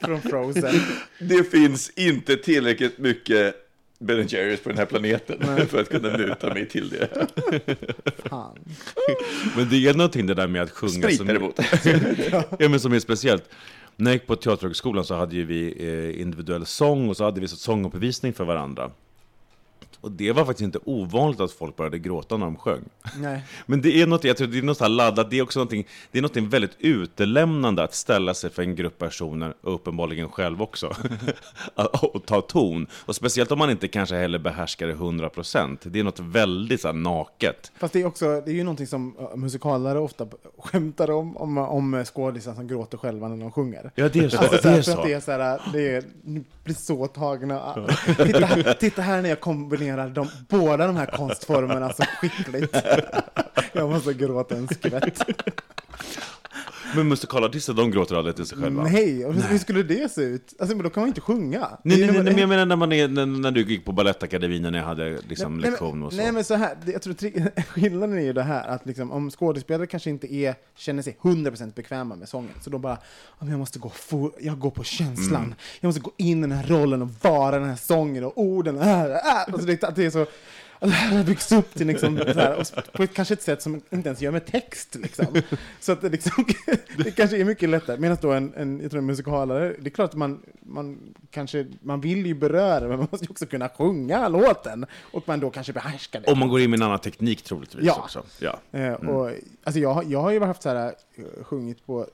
[0.00, 0.74] från Frozen?
[1.20, 3.54] Det finns inte tillräckligt mycket
[3.98, 7.08] Ben Jerrys på den här planeten för att kunna muta mig till det.
[8.24, 8.58] Fan.
[9.56, 11.60] Men det är någonting det där med att sjunga Sprit som, däremot.
[12.58, 13.44] ja, men som är speciellt.
[13.96, 17.40] När jag gick på Teaterhögskolan så hade ju vi eh, individuell sång och så hade
[17.40, 18.90] vi så sånguppvisning för varandra.
[20.00, 22.82] Och det var faktiskt inte ovanligt att folk började gråta när de sjöng.
[23.16, 23.42] Nej.
[23.66, 25.58] Men det är något, jag tror det är något så här laddat, det är också
[25.58, 30.28] någonting, det är något väldigt utelämnande att ställa sig för en grupp personer, och uppenbarligen
[30.28, 30.94] själv också,
[32.02, 32.86] och ta ton.
[33.06, 35.78] Och speciellt om man inte kanske heller behärskar det 100%.
[35.82, 37.72] Det är något väldigt så här naket.
[37.78, 40.26] Fast det är också, det är ju någonting som musikalare ofta
[40.58, 43.90] skämtar om, om, om skådisar som gråter själva när de sjunger.
[43.94, 44.38] Ja, det är så.
[44.38, 45.04] Alltså, så det är för att så.
[45.04, 46.04] det är så här, det är,
[46.64, 47.86] blir så tagna.
[48.16, 52.76] Titta, här- titta här när jag kombinerar de, båda de här konstformerna så skickligt.
[53.72, 55.22] Jag måste gråta en skvätt.
[56.96, 58.82] Men musikalartister, de gråter aldrig till sig själva.
[58.82, 60.54] Nej, och hur, hur skulle det se ut?
[60.60, 61.58] Alltså, men då kan man inte sjunga.
[61.60, 63.92] Nej, nej, ju- nej, men jag menar när, man är, när, när du gick på
[63.92, 66.16] Balettakademin när jag hade liksom, Nej, lektion och så.
[66.16, 67.14] nej men så här, jag tror
[67.62, 71.74] skillnaden är ju det här att liksom, om skådespelare kanske inte är, känner sig 100%
[71.74, 74.84] bekväma med sången, så då bara, "Ja, men jag måste gå, for, jag går på
[74.84, 75.54] känslan, Mm.
[75.80, 78.78] jag måste gå in i den här rollen och vara den här sången och orden,
[78.78, 79.16] äh, äh.
[79.52, 80.26] Alltså det, att det är så,
[80.80, 83.74] Och det här har byggts upp till liksom, här, på ett, kanske ett sätt som
[83.90, 84.94] inte ens gör med text.
[84.94, 85.26] Liksom.
[85.80, 86.44] Så att det, liksom,
[87.04, 87.98] det kanske är mycket lättare.
[87.98, 91.66] Medan då en, en, jag tror en musikalare, det är klart att man, man kanske,
[91.80, 94.86] man vill ju beröra, men man måste ju också kunna sjunga låten.
[95.00, 96.32] Och man då kanske behärskar det.
[96.32, 98.00] Om man går in med en annan teknik troligtvis Ja.
[98.02, 98.22] också.
[98.38, 98.58] Ja.
[98.78, 99.30] Eh, och,
[99.64, 102.06] alltså jag, jag har ju haft så här, eh, sjungit på,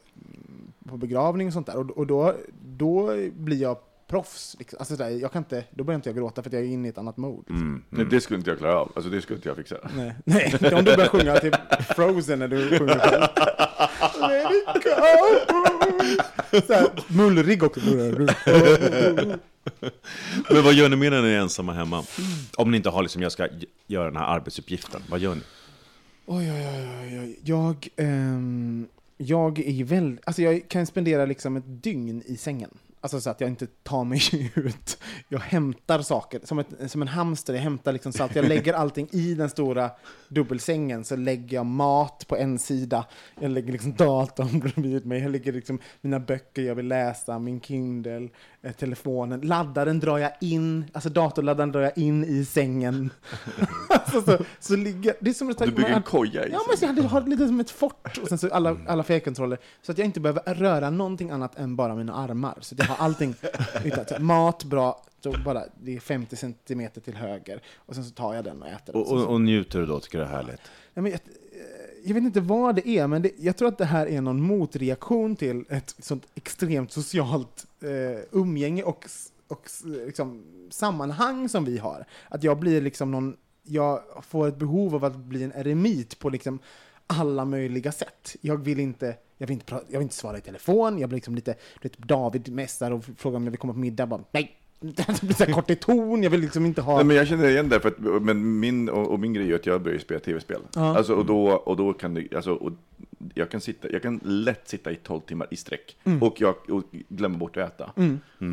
[0.88, 4.56] på begravning och sånt där, och, och då, då blir jag proffs.
[4.58, 4.76] Liksom.
[4.78, 6.66] Alltså, så där, jag kan inte, då börjar inte jag gråta för att jag är
[6.66, 7.50] inne i ett annat mode.
[7.52, 7.82] Mm.
[7.90, 8.92] Nej, det skulle inte jag klara av.
[8.94, 9.76] Alltså det skulle inte jag fixa.
[9.96, 11.54] Nej, nej, inte om du börjar sjunga till
[11.96, 13.22] Frozen när du sjunger själv.
[14.20, 14.90] Let it go!
[16.66, 17.80] Så här, mullrig också.
[20.50, 22.04] Men vad gör ni mer när ni är ensamma hemma?
[22.56, 23.48] Om ni inte har liksom, jag ska
[23.86, 25.40] göra den här arbetsuppgiften, vad gör ni?
[26.26, 27.38] Oj, oj, oj, oj, oj.
[27.42, 28.86] Jag, ehm,
[29.16, 32.70] jag är ju väldigt, alltså jag kan spendera liksom ett dygn i sängen.
[33.04, 34.20] Alltså så att jag inte tar mig
[34.54, 34.98] ut.
[35.28, 37.54] Jag hämtar saker, som, ett, som en hamster.
[37.54, 39.90] Jag hämtar liksom så att jag lägger allting i den stora
[40.28, 41.04] dubbelsängen.
[41.04, 43.06] Så lägger jag mat på en sida.
[43.40, 45.22] Jag lägger liksom datorn bredvid mig.
[45.22, 48.28] Jag lägger liksom mina böcker jag vill läsa, min Kindle,
[48.72, 49.40] telefonen.
[49.40, 53.10] Laddaren drar jag in, alltså datorladdaren drar jag in i sängen.
[53.88, 56.76] alltså så, så ligger, det är som att Du bygger en koja i Ja, men
[56.76, 59.58] så jag hade har lite som ett fort och sen så alla, alla fjärrkontroller.
[59.82, 62.58] Så att jag inte behöver röra någonting annat än bara mina armar.
[62.60, 63.34] Så att jag har allting.
[64.08, 67.62] Så Mat, bra, så bara, det är 50 centimeter till höger.
[67.76, 68.96] Och sen så tar jag den och äter.
[68.96, 70.60] Och, och, och njuter du då, tycker det är härligt?
[70.94, 71.12] Nej, men
[72.04, 74.42] jag, vet inte vad det är, men det, jag tror att det här är någon
[74.42, 79.06] motreaktion till ett sånt extremt socialt eh, umgänge och,
[79.48, 79.70] och
[80.06, 82.04] liksom, sammanhang som vi har.
[82.28, 86.30] Att jag blir liksom någon, jag får ett behov av att bli en eremit på
[86.30, 86.58] liksom
[87.06, 88.36] alla möjliga sätt.
[88.40, 91.34] Jag vill inte, jag vill inte, jag vill inte svara i telefon, jag blir liksom
[91.34, 94.60] lite, du vet, David mässar och frågar om jag vill komma på middag, bara nej.
[94.84, 96.96] Det blir så kort i ton, jag vill liksom inte ha...
[96.96, 99.54] Nej, men jag känner igen det, för att, men min, och, och min grej är
[99.54, 100.60] att jag börjar spela tv-spel.
[100.74, 100.96] Ja.
[100.96, 102.72] Alltså, och, då, och då kan det, alltså, och
[103.34, 106.82] jag, kan sitta, jag kan lätt sitta i 12 timmar i sträck och jag och
[107.08, 107.92] glömmer bort att äta.
[107.96, 108.48] Eh,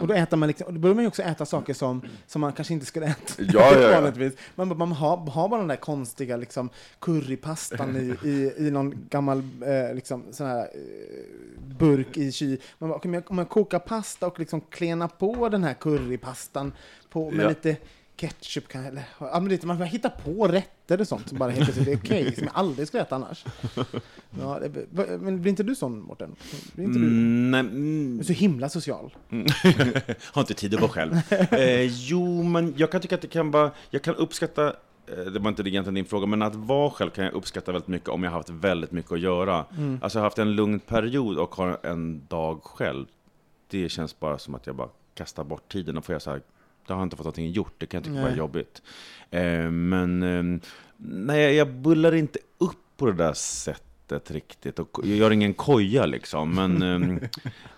[0.00, 2.52] Och då äter man liksom, då börjar man ju också äta saker som, som man
[2.52, 3.90] kanske inte skulle äta Ja, ja, ja.
[4.00, 4.32] vanligtvis.
[4.54, 9.38] Man, man har, har bara den där konstiga liksom, currypastan i, i, i någon gammal
[9.66, 10.66] eh, liksom, sån här, eh,
[11.78, 12.60] burk i kyl.
[12.78, 16.72] Man bara, men jag- om jag kokar pasta och liksom klena på den här currypastan
[17.10, 17.48] på, med Ja.
[17.48, 17.76] lite
[18.16, 21.50] ketchup, kan, eller, ja, men lite, man får hitta på rätter och sånt som bara
[21.50, 23.44] helt plötsligt är okej, som jag aldrig skulle äta annars.
[24.40, 24.86] Ja, det,
[25.20, 26.36] men blir inte du sån, Mårten?
[26.72, 27.04] Blir inte du?
[27.06, 29.14] Mm, nej, mm, Du är så himla social.
[30.32, 31.14] har inte tid att vara själv.
[31.52, 34.66] Eh, jo, men jag kan tycka att det kan vara, jag kan uppskatta,
[35.06, 37.88] eh, det var inte egentligen din fråga, men att vara själv kan jag uppskatta väldigt
[37.88, 39.64] mycket om jag har haft väldigt mycket att göra.
[40.00, 43.06] Alltså jag har haft en lugn period och har en dag själv.
[43.68, 46.42] Det känns bara som att jag bara kastar bort tiden och får jag så här,
[46.86, 48.36] det har jag inte fått någonting gjort, det kan jag tycka Nej.
[48.36, 48.82] jobbigt.
[49.30, 50.60] Eh, men eh,
[50.96, 54.78] nej, jag bullar inte upp på det där sättet riktigt.
[54.78, 56.54] Och jag gör ingen koja liksom.
[56.54, 57.20] Men, ehm,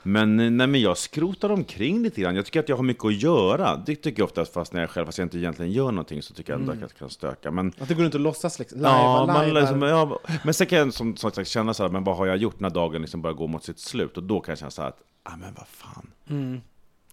[0.03, 2.37] men, nej, men jag skrotar omkring lite grann.
[2.37, 3.77] Jag tycker att jag har mycket att göra.
[3.87, 6.35] Det tycker jag oftast fast när jag själv, fast jag inte egentligen gör någonting, så
[6.35, 7.51] tycker jag ändå att jag kan stöka.
[7.51, 8.81] Men, Att det går inte att låtsas liksom.
[8.81, 11.91] ja, Lajva, man, liksom, ja, men sen kan jag som, som sagt känna så här,
[11.91, 14.17] men vad har jag gjort när dagen liksom börjar gå mot sitt slut?
[14.17, 16.61] Och då kan jag känna så här att, ah, men vad fan, Mm.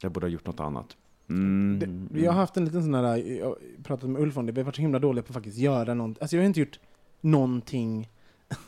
[0.02, 0.98] jag borde ha gjort något annat.
[1.30, 2.10] Mm.
[2.12, 4.52] Det, jag har haft en liten sån där, jag har pratat med Ulf om det,
[4.52, 6.22] vi har varit så himla dåliga på att faktiskt göra någonting.
[6.22, 6.80] Alltså jag har inte gjort
[7.22, 8.10] någonting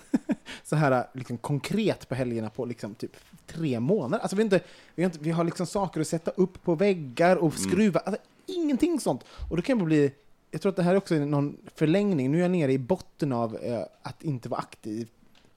[0.64, 3.12] så här liksom konkret på helgerna på liksom typ
[3.48, 4.22] tre månader.
[4.22, 4.60] Alltså vi, har inte,
[4.96, 8.22] vi, har inte, vi har liksom saker att sätta upp på väggar och skruva, alltså
[8.46, 9.24] ingenting sånt.
[9.50, 10.12] Och då kan jag bli,
[10.52, 13.32] jag tror att det här också är någon förlängning, nu är jag nere i botten
[13.32, 15.08] av eh, att inte vara aktiv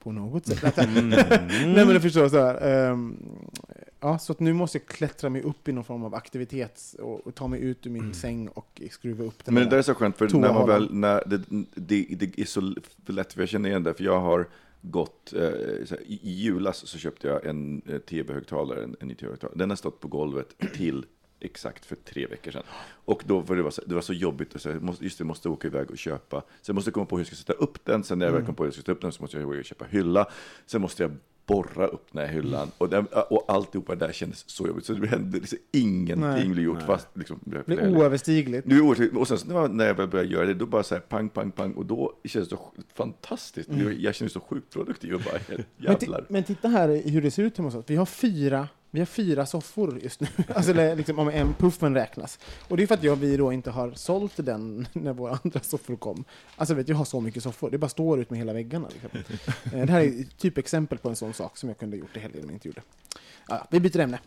[0.03, 0.77] på något sätt.
[0.87, 3.17] Nej men du förstår, så här, ehm,
[4.01, 7.35] ja, så nu måste jag klättra mig upp i någon form av aktivitet och, och
[7.35, 9.93] ta mig ut ur min säng och skruva upp den Men det där är så
[9.93, 11.41] skönt, för när man väl, när det,
[11.75, 12.73] det, det är så
[13.05, 14.49] lätt, för jag känner igen det, för jag har
[14.81, 19.57] gått, eh, här, i, julas så köpte jag en eh, tv-högtalare, en, en ny tv-högtalare.
[19.57, 21.05] Den har stått på golvet till
[21.39, 22.63] exakt för tre veckor sedan.
[23.05, 25.17] Och då var det, var så, det var så jobbigt, och så, jag måste, just
[25.17, 26.43] det, jag måste åka iväg och köpa.
[26.61, 28.45] Sen måste jag komma på hur jag ska sätta upp den, sen när jag väl
[28.45, 30.29] kom på hur jag ska sätta upp den så måste jag gå och köpa hylla.
[30.65, 31.11] Sen måste jag
[31.51, 32.67] borra upp den här hyllan.
[32.77, 36.49] Och, den, och alltihopa där kändes så jobbigt, så det hände liksom ingenting Nej.
[36.49, 36.81] blev gjort.
[36.81, 38.69] Fast, liksom, Det blir oöverstigligt.
[38.69, 41.01] det oerhört, och sen så när jag- väl började göra det, då bara så här
[41.01, 42.61] pang, pang, pang, och då känns det så
[42.95, 43.69] fantastiskt.
[43.69, 45.63] Jag känner mig så sjukt produktiv och bara, Mm.
[45.77, 46.25] Men, jävlar.
[46.29, 47.85] men titta här hur det ser ut hemma hos oss.
[47.87, 50.27] Vi har fyra, vi har fyra soffor just nu.
[50.55, 52.39] Alltså liksom om en puffen räknas.
[52.67, 55.59] Och det är för att jag, vi då inte har sålt den när våra andra
[55.59, 56.23] soffor kom.
[56.55, 57.69] Alltså vet, jag har så mycket soffor.
[57.69, 58.87] Det bara står ut med hela väggarna.
[58.93, 59.09] Liksom.
[59.73, 62.17] Eh, Det här är ett typ exempel på en sån sak som jag kunde gjort
[62.17, 62.81] i helgen men inte gjorde.
[63.47, 64.19] Ja, vi byter ämne.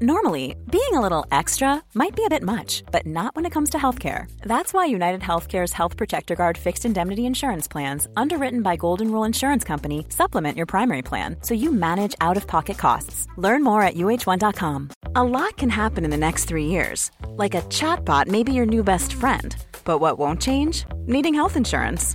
[0.00, 3.70] Normally, being a little extra might be a bit much, but not when it comes
[3.70, 4.30] to healthcare.
[4.42, 9.24] That's why United Healthcare's Health Protector Guard fixed indemnity insurance plans, underwritten by Golden Rule
[9.24, 13.26] Insurance Company, supplement your primary plan so you manage out of pocket costs.
[13.36, 14.90] Learn more at uh1.com.
[15.16, 17.10] A lot can happen in the next three years.
[17.30, 19.56] Like a chatbot may be your new best friend.
[19.82, 20.84] But what won't change?
[21.06, 22.14] Needing health insurance.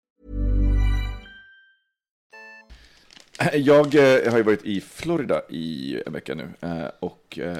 [3.53, 7.57] Jag eh, har ju varit i Florida i en vecka nu eh, och eh,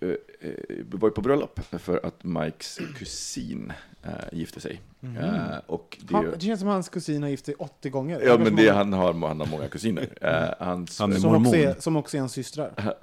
[0.00, 0.08] eh,
[0.40, 0.54] eh
[0.90, 4.80] var ju på bröllop för att Mikes kusin eh, gifte sig.
[5.02, 8.20] Eh, och det, Han, det känns som hans kusin har gift sig 80 gånger.
[8.20, 10.08] ja, men det, han, har, han har många kusiner.
[10.20, 11.46] Eh, hans, Han är som, mormon.
[11.46, 12.72] också är, som också är hans systrar.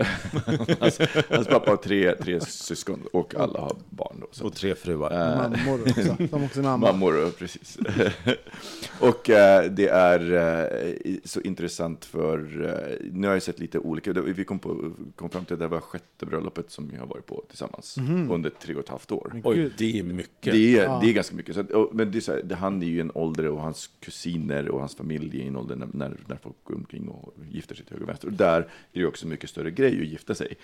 [0.80, 4.18] hans, hans pappa har tre, tre syskon och alla har barn.
[4.22, 4.46] Då, så.
[4.46, 5.50] Och tre fruar.
[5.50, 6.28] Mammor också.
[6.30, 6.92] Som också är mamma.
[6.92, 7.78] Mammor, och precis.
[9.00, 14.14] och eh, det är eh, så intressant för, eh, nu har jag sett lite olika,
[14.14, 17.26] vi kom, på, kom fram till att det var sjätte bröllopet som vi har varit
[17.26, 17.98] på tillsammans
[18.32, 19.42] under tre och ett halvt år.
[19.44, 20.54] Oj, det är mycket.
[20.54, 21.56] Det är, det är ganska mycket.
[21.56, 24.80] Så att, men det är här, han är ju en ålder och hans kusiner och
[24.80, 27.86] hans familj är i en ålder när, när, när folk går omkring och gifter sig
[27.86, 28.28] till höger och vänster.
[28.28, 28.62] Och där
[28.94, 30.58] är det också mycket större grej att gifta sig.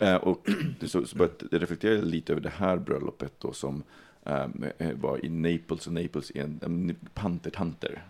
[0.00, 0.48] Eh, och
[0.82, 3.82] så, så började jag reflektera lite över det här bröllopet då som
[4.24, 4.46] eh,
[4.94, 8.02] var i Naples, och Naples är en, en pantertanter,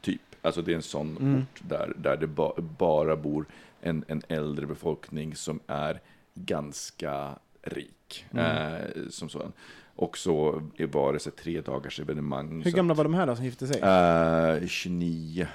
[0.00, 0.20] typ.
[0.42, 3.46] Alltså det är en sån ort där, där det ba, bara bor
[3.80, 6.00] en, en äldre befolkning som är
[6.34, 8.26] ganska rik.
[8.30, 9.52] Eh, som sådan.
[9.96, 12.62] Och så var det så tre dagars evenemang.
[12.64, 13.80] Hur gamla var de här då som gifte sig?
[13.82, 15.46] att- Eh, 29.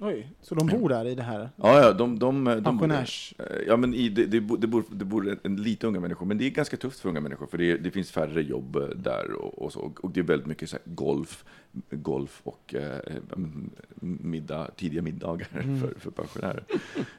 [0.00, 1.50] Oj, så de bor där i det här?
[1.56, 2.18] Ja, ja, de...
[2.18, 5.56] de, de Pensionärs- Eh, Ja, men i, det, det, bo- det, bor, det bor en,
[5.56, 8.10] lite unga människor, men det är ganska tufft för unga människor, för det, det finns
[8.10, 9.92] färre jobb eh, där och, och så.
[10.00, 11.44] Och det är väldigt mycket så golf,
[11.90, 12.98] golf och eh,
[13.36, 15.46] mm, middag, tidiga middagar
[15.80, 16.64] för, för pensionärer.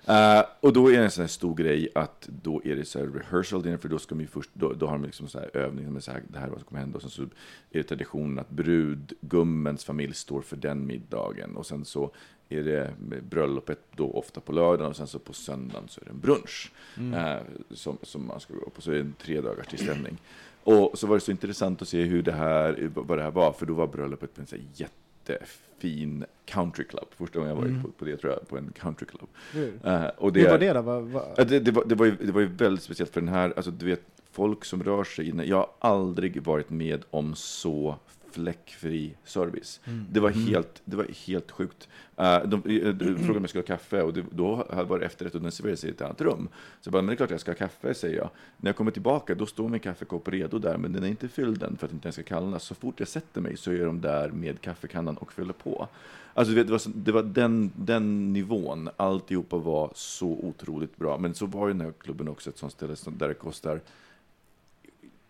[0.05, 2.99] Eh, och då är det en sån här stor grej att då är det så
[2.99, 5.57] här rehearsal dinner, för då ska man först, då, då har de liksom så här
[5.57, 7.27] övning, med så här, det här är vad som kommer hända, och sen så är
[7.69, 12.11] det traditionen att brudgummens familj står för den middagen, och sen så
[12.49, 12.93] är det
[13.29, 16.71] bröllopet då ofta på lördagen och sen så på söndagen så är det en brunch
[17.15, 17.38] eh,
[17.71, 18.81] som, som man ska gå på.
[18.81, 20.17] Så är det en tre dagars tillställning.
[20.63, 23.51] Och så var det så intressant att se hur det här, vad det här var,
[23.51, 27.05] för då var bröllopet på en så jättefin countryclub.
[27.17, 29.27] Första gången jag varit på, på det tror jag, på en countryclub.
[29.51, 29.79] Hur?
[29.84, 30.81] Eh, och Hur var det då?
[30.81, 31.23] Vad, vad?
[31.38, 33.53] Ja, det, det, var, det, var ju, det var ju väldigt speciellt för den här,
[33.55, 35.43] alltså du vet, folk som rör sig inne.
[35.43, 37.95] Jag har aldrig varit med om så
[38.36, 39.80] fläckfri service.
[40.12, 41.89] Det, var helt, det var helt sjukt.
[42.19, 45.06] Uh, de, uh, de frågade om jag skulle ha kaffe och det, då var det
[45.06, 46.48] efterrätt och den serverades i ett annat rum.
[46.82, 48.30] Så jag bara, men det är klart jag ska ha kaffe, säger jag.
[48.58, 51.63] När jag kommer tillbaka, då står min kaffekopp redo där, men den är inte fylld
[51.63, 52.60] än för att inte den ska kallna.
[52.60, 55.88] Så fort jag sätter mig så är de där med kaffekannan och fyller på.
[56.34, 61.17] Alltså, det var, det var den, den nivån, alltihopa var så otroligt bra.
[61.17, 63.80] Men så var ju den här klubben också ett sånt ställe där det kostar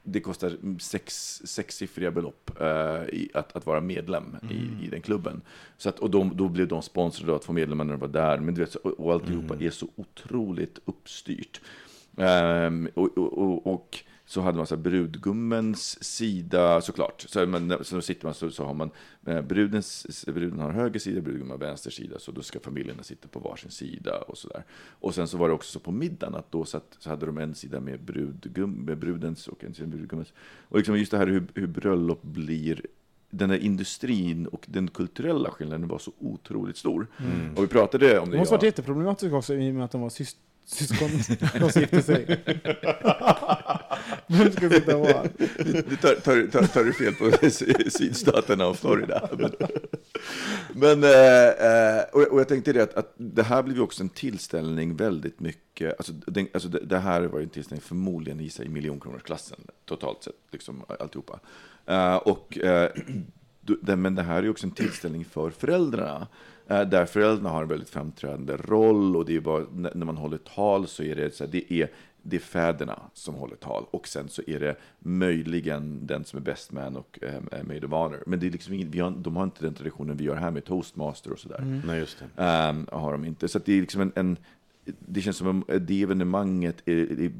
[0.05, 5.41] det kostar sex, sexsiffriga belopp eh, i, att, att vara medlem i, i den klubben.
[5.77, 8.37] Så att, och de, då blev de sponsrade att få medlemmar när de var där.
[8.39, 11.61] Men du vet, så- och, och alltihopa är så otroligt uppstyrt.
[12.17, 17.25] Ehm, och, och, och, och så hade man så brudgummens sida såklart.
[17.27, 18.89] Så, men, så sitter man så, så har man
[19.25, 22.19] eh, brudens, bruden har höger sida, brudgummen har vänster sida.
[22.19, 24.63] Så då ska familjerna sitta på varsin sida och så där.
[24.99, 27.37] Och sen så var det också så på middagen att då satt, så hade de
[27.37, 30.33] en sida med, brudgum, med brudens och en sida med brudgummens.
[30.69, 32.81] Och liksom just det här hur, hur bröllop blir
[33.29, 37.07] den här industrin och den kulturella skillnaden var så otroligt stor.
[37.55, 38.35] Och vi pratade om det.
[38.35, 40.35] Det måste jag- varit jätteproblematiskt också i och med att de var sys
[40.67, 41.09] syskon
[41.59, 42.43] de gifte sig.
[44.27, 45.27] Vem ska sitta var?
[45.89, 47.31] Du tar, tar, tar, tar du fel på
[47.89, 49.29] sydstaterna och Florida.
[49.37, 49.51] Men,
[50.73, 54.09] men eh, och, och jag tänkte det att, att det här blev ju också en
[54.09, 58.63] tillställning väldigt mycket, alltså, den, alltså det, det här var ju en tillställning förmodligen gissa
[58.63, 61.39] i miljonkronorsklassen totalt sett, liksom alltihopa.
[61.85, 62.89] Eh, och eh,
[63.81, 66.27] det- men det här är ju också en tillställning för föräldrarna
[66.67, 70.37] eh, Där föräldrarna har en väldigt framträdande roll och det är bara, när man håller
[70.37, 71.89] tal så är det så här, det är
[72.27, 76.41] det är fäderna som håller tal och sen så är det möjligen den som är
[76.43, 78.23] best man och eh, maid of honor.
[78.25, 80.51] Men det är liksom ingen, vi har, de har inte den traditionen vi gör här
[80.51, 81.81] med toastmaster och sådär.
[81.85, 82.43] Nej, just det.
[82.43, 83.47] Ehm, har de inte.
[83.47, 84.37] Så att det är liksom en, en
[84.99, 87.31] det känns som att det evenemanget är, är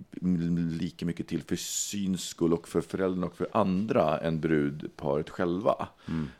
[0.72, 5.88] lika mycket till för syns skull och för föräldrarna och för andra än brudparet själva.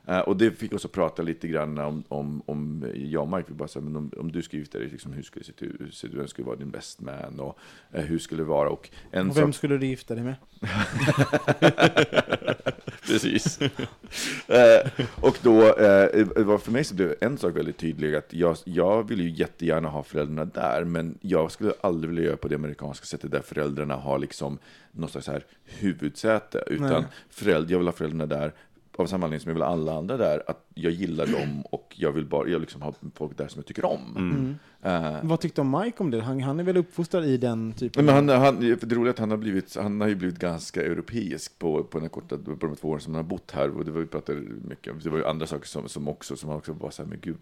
[0.06, 3.46] Eh, och det fick oss att prata lite grann om, om, om jag och Mike,
[3.48, 5.92] vi bara så här, men om, om du skulle gifta dig, liksom, hur skulle det
[5.94, 6.14] se ut?
[6.14, 7.40] Vem skulle vara din best man?
[7.40, 7.60] Och
[7.92, 8.70] eh, hur skulle det vara?
[8.70, 10.36] Och en Och vem sak- skulle du gifta dig med?
[13.08, 13.62] Precis.
[14.48, 19.08] eh, och då eh, för mig så blev en sak väldigt tydlig, att jag, jag
[19.08, 23.06] vill ju jättegärna ha föräldrarna där, men jag skulle aldrig vilja göra på det amerikanska
[23.06, 24.58] sättet där föräldrarna har liksom
[24.92, 27.04] något slags här huvudsäte, utan Nej.
[27.30, 28.54] föräldrar, jag vill ha föräldrarna där
[28.98, 31.94] av samma anledning som jag vill ha alla andra där, att jag gillar dem och
[31.98, 34.56] jag vill bara jag liksom ha folk där som jag tycker om.
[34.82, 36.22] Eh, Vad tyckte om Mike om det?
[36.22, 38.06] Han, han är väl uppfostrad i den typen?
[38.06, 40.82] men han, han, det roliga är att han har, blivit, han har ju blivit ganska
[40.86, 43.70] europeisk på, på den korta, på de två åren som han har bott här.
[43.78, 45.00] Och det var vi pratade mycket om.
[45.04, 47.20] Det var ju andra saker som, som också, som han också var så här, men
[47.22, 47.36] gud,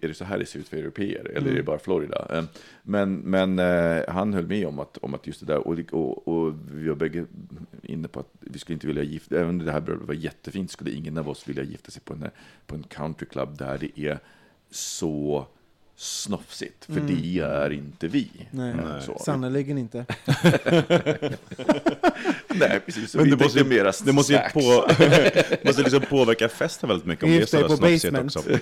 [0.00, 1.30] är det så här det ser ut för europeer?
[1.36, 2.26] Eller är det bara Florida?
[2.38, 2.44] Eh,
[2.82, 6.28] Men, men eh, han höll med om att, om att just det där, och, och,
[6.28, 7.24] och vi var bägge
[7.82, 10.90] inne på att vi skulle inte vilja gifta, även om det här var jättefint, skulle
[10.90, 12.24] ingen av oss vilja gifta sig på en,
[12.66, 14.18] på en countryclub där det är
[14.70, 15.46] så
[15.96, 18.30] snofsigt, för det är inte vi.
[18.50, 18.74] Nej,
[19.06, 19.18] så.
[19.18, 20.04] sannerligen inte.
[22.48, 23.14] Nej, precis.
[23.14, 24.60] Men det måste, mera det måste ju på,
[25.64, 28.36] måste liksom påverka festen väldigt mycket om det är Gift så snofsigt basement.
[28.36, 28.58] också.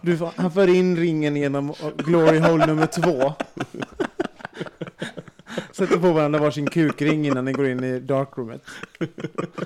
[0.00, 3.34] Du, får- han för in ringen genom Glory Hole nummer två.
[5.80, 8.62] Sätter på varandra varsin kukring innan ni går in i darkroomet.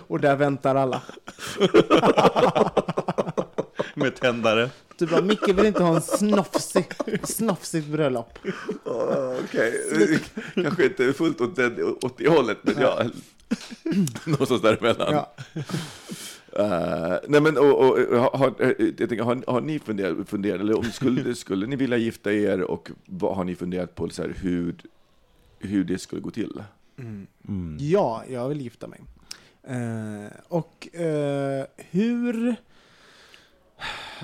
[0.07, 1.03] Och där väntar alla.
[3.95, 4.71] Med tändare.
[4.99, 6.87] Du bara, Micke vill inte ha en snofsig,
[7.23, 8.39] snofsigt bröllop.
[8.85, 10.21] Ah, Okej,
[10.55, 13.03] kanske inte fullt åt det, åt det hållet, men ja.
[14.25, 15.15] Någonstans däremellan.
[15.15, 15.35] Ja.
[16.59, 18.55] Uh, nej men, och, och, och, har,
[18.99, 22.62] jag tänker, har, har ni funderat, funderat eller om, skulle, skulle ni vilja gifta er
[22.62, 24.75] och vad har ni funderat på så här, hur,
[25.65, 26.62] hur det skulle gå till?
[27.79, 29.01] Ja, jag vill gifta mig.
[29.62, 32.57] Eh, och eh, hur...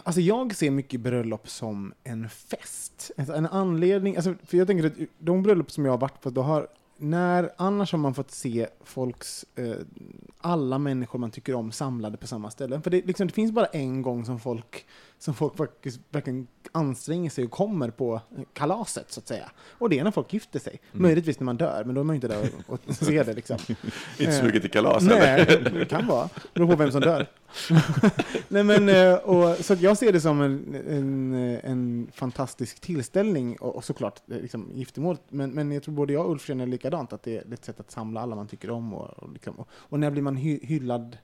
[0.03, 3.11] Alltså jag ser mycket bröllop som en fest.
[3.19, 6.31] Alltså en anledning, alltså för jag tänker att de bröllop som jag har varit på,
[6.31, 9.77] då har, när, annars har man fått se folks, eh,
[10.41, 12.81] alla människor man tycker om samlade på samma ställe.
[12.81, 14.87] För det, liksom, det finns bara en gång som folk,
[15.19, 18.21] som folk faktiskt verkligen anstränger sig och kommer på
[18.53, 19.51] kalaset, så att säga.
[19.79, 20.81] Och det är när folk gifter sig.
[20.93, 23.33] Möjligtvis när man dör, men då är man ju inte där och, och ser det
[23.33, 23.59] liksom.
[24.19, 25.19] Inte Eh, mycket till kalas eller?
[25.19, 26.29] Nej, det kan vara.
[26.53, 27.27] Det beror på vem som dör.
[28.49, 33.77] Nej, men, eh, och, så jag ser det som en, en, en fantastisk tillställning och,
[33.77, 35.17] och såklart eh, liksom, giftermål.
[35.29, 37.81] Men, men jag tror både jag och Ulf känner likadant, att det är ett sätt
[37.81, 38.95] att samla alla man tycker om.
[38.95, 41.19] Och, och, liksom, och, och när blir man hy, hyllad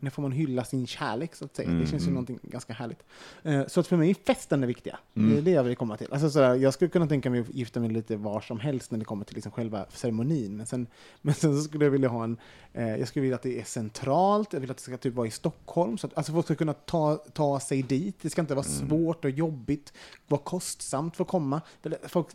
[0.00, 1.70] när får man hylla sin kärlek så att säga?
[1.70, 3.02] Det känns ju någonting ganska härligt.
[3.42, 4.98] Eh, så att för mig är festen det viktiga.
[5.14, 6.06] Det är det jag vill komma till.
[6.12, 8.98] Alltså, sådär, jag skulle kunna tänka mig att gifta mig lite var som helst när
[8.98, 10.56] det kommer till liksom själva ceremonin.
[10.56, 10.86] Men sen,
[11.22, 12.36] men sen så skulle jag vilja ha en,
[12.72, 15.26] eh, jag skulle vilja att det är centralt, jag vill att det ska typ vara
[15.26, 15.98] i Stockholm.
[15.98, 18.16] Så att alltså, folk ska kunna ta, ta sig dit.
[18.22, 19.92] Det ska inte vara svårt och jobbigt,
[20.28, 21.60] vara kostsamt för att komma.
[21.82, 22.26] Det- Folk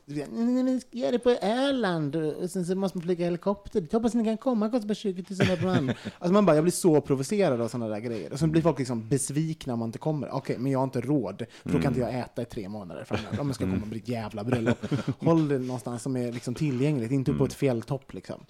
[0.92, 3.88] gör det på Öland och sen så måste man flyga helikopter.
[3.92, 5.90] Hoppas ni kan komma, kostar bara 20 000 per man.
[5.90, 8.34] Alltså man bara, jag blir så provocerad av sådana där grejer.
[8.34, 10.30] Och sen blir folk liksom besvikna om man inte kommer.
[10.30, 13.04] Okej, men jag har inte råd, för då kan inte jag äta i tre månader
[13.04, 13.40] framöver.
[13.40, 14.78] Om jag ska komma på ett jävla bröllop.
[15.20, 18.46] Håll det någonstans som är liksom tillgängligt, inte på ett fjälltopp liksom.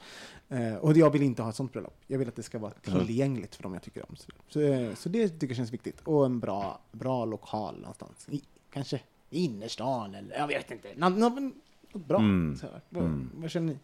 [0.50, 1.98] Eh, och jag vill inte ha ett sånt bröllop.
[2.08, 4.16] Jag vill att det ska vara tillgängligt för dem jag tycker om.
[4.16, 6.02] Så, så, eh, så det tycker jag känns viktigt.
[6.04, 8.28] Och en bra, bra lokal någonstans.
[8.30, 8.42] I,
[8.74, 10.88] kanske innerstan eller jag vet inte.
[10.96, 11.54] Nå, nå, men,
[11.94, 12.18] bra.
[12.60, 12.82] Så här.
[12.90, 13.80] Vad, vad känner ni?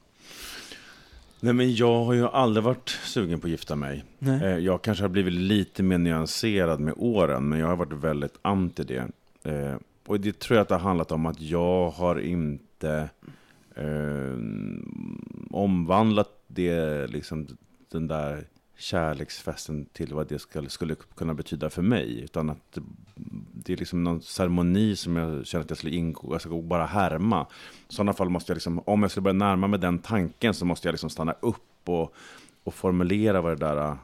[1.43, 4.03] Nej, men jag har ju aldrig varit sugen på att gifta mig.
[4.19, 4.43] Nej.
[4.43, 8.37] Eh, Jag kanske har blivit lite mer nyanserad med åren, men jag har varit väldigt
[8.41, 9.07] anti det.
[9.51, 9.75] Eh,
[10.05, 13.09] Och det tror jag att det har handlat om att jag har inte
[13.75, 14.37] eh,
[15.49, 17.47] omvandlat det, liksom,
[17.91, 18.43] den där
[18.81, 22.21] kärleksfesten till vad det skulle, skulle kunna betyda för mig.
[22.23, 22.77] Utan att
[23.53, 26.85] det, är liksom någon ceremoni som jag känner att jag skulle ingå, jag ska bara
[26.85, 27.47] härma.
[27.89, 30.65] I sådana fall måste jag liksom, om jag skulle börja närma mig den tanken så
[30.65, 32.13] måste jag liksom stanna upp och,
[32.63, 33.97] och formulera vad det där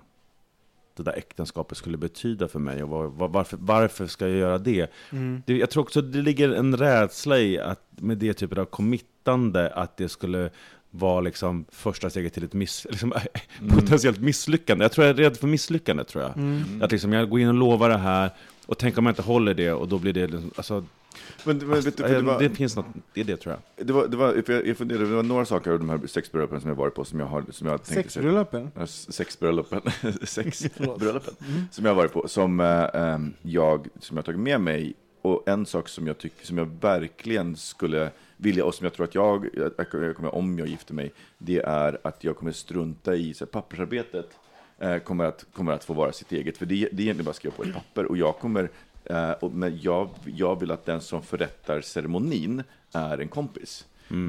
[0.97, 4.57] det där äktenskapet skulle betyda för mig och var, var, varför, varför ska jag göra
[4.57, 4.91] det?
[5.45, 5.57] det?
[5.57, 9.97] Jag tror också det ligger en rädsla i att med det typen av committande att
[9.97, 10.49] det skulle
[10.97, 13.13] var liksom första steget till ett miss, liksom,
[13.69, 14.83] potentiellt misslyckande.
[14.83, 16.33] Jag tror jag är rädd för misslyckande, tror jag.
[16.83, 18.29] Att liksom, jag går in och lovar det här,
[18.65, 20.27] och tänk om jag inte håller det, och då blir det...
[20.27, 20.83] liksom- Alltså,
[21.43, 23.87] Men, men vet du, det, det, var, finns något, det är det tror jag.
[23.87, 26.61] det, var, det, var, jag, jag funderade, det var några saker av de här sexbröllopen
[26.61, 28.03] som jag varit på som jag, har, som jag tänkte...
[28.03, 28.71] Sexbröllopen?
[28.87, 29.81] Sexbröllopen,
[30.23, 31.33] sexbröllopen
[31.71, 34.93] som jag har varit på, som, eh, em, jag, som jag har tagit med mig.
[35.21, 39.03] Och en sak som jag, tycker, som jag verkligen skulle vilja, och som jag tror
[39.03, 43.33] att jag, jag kommer om jag gifter mig, det är att jag kommer strunta i
[43.33, 44.29] så här, pappersarbetet.
[44.79, 47.29] Eh, kommer, att, kommer att få vara sitt eget, för det, det är egentligen bara
[47.29, 48.05] att skriva på ett papper.
[48.05, 48.69] Och jag kommer,
[49.03, 53.85] eh, och, men jag, jag vill att den som förrättar ceremonin är en kompis.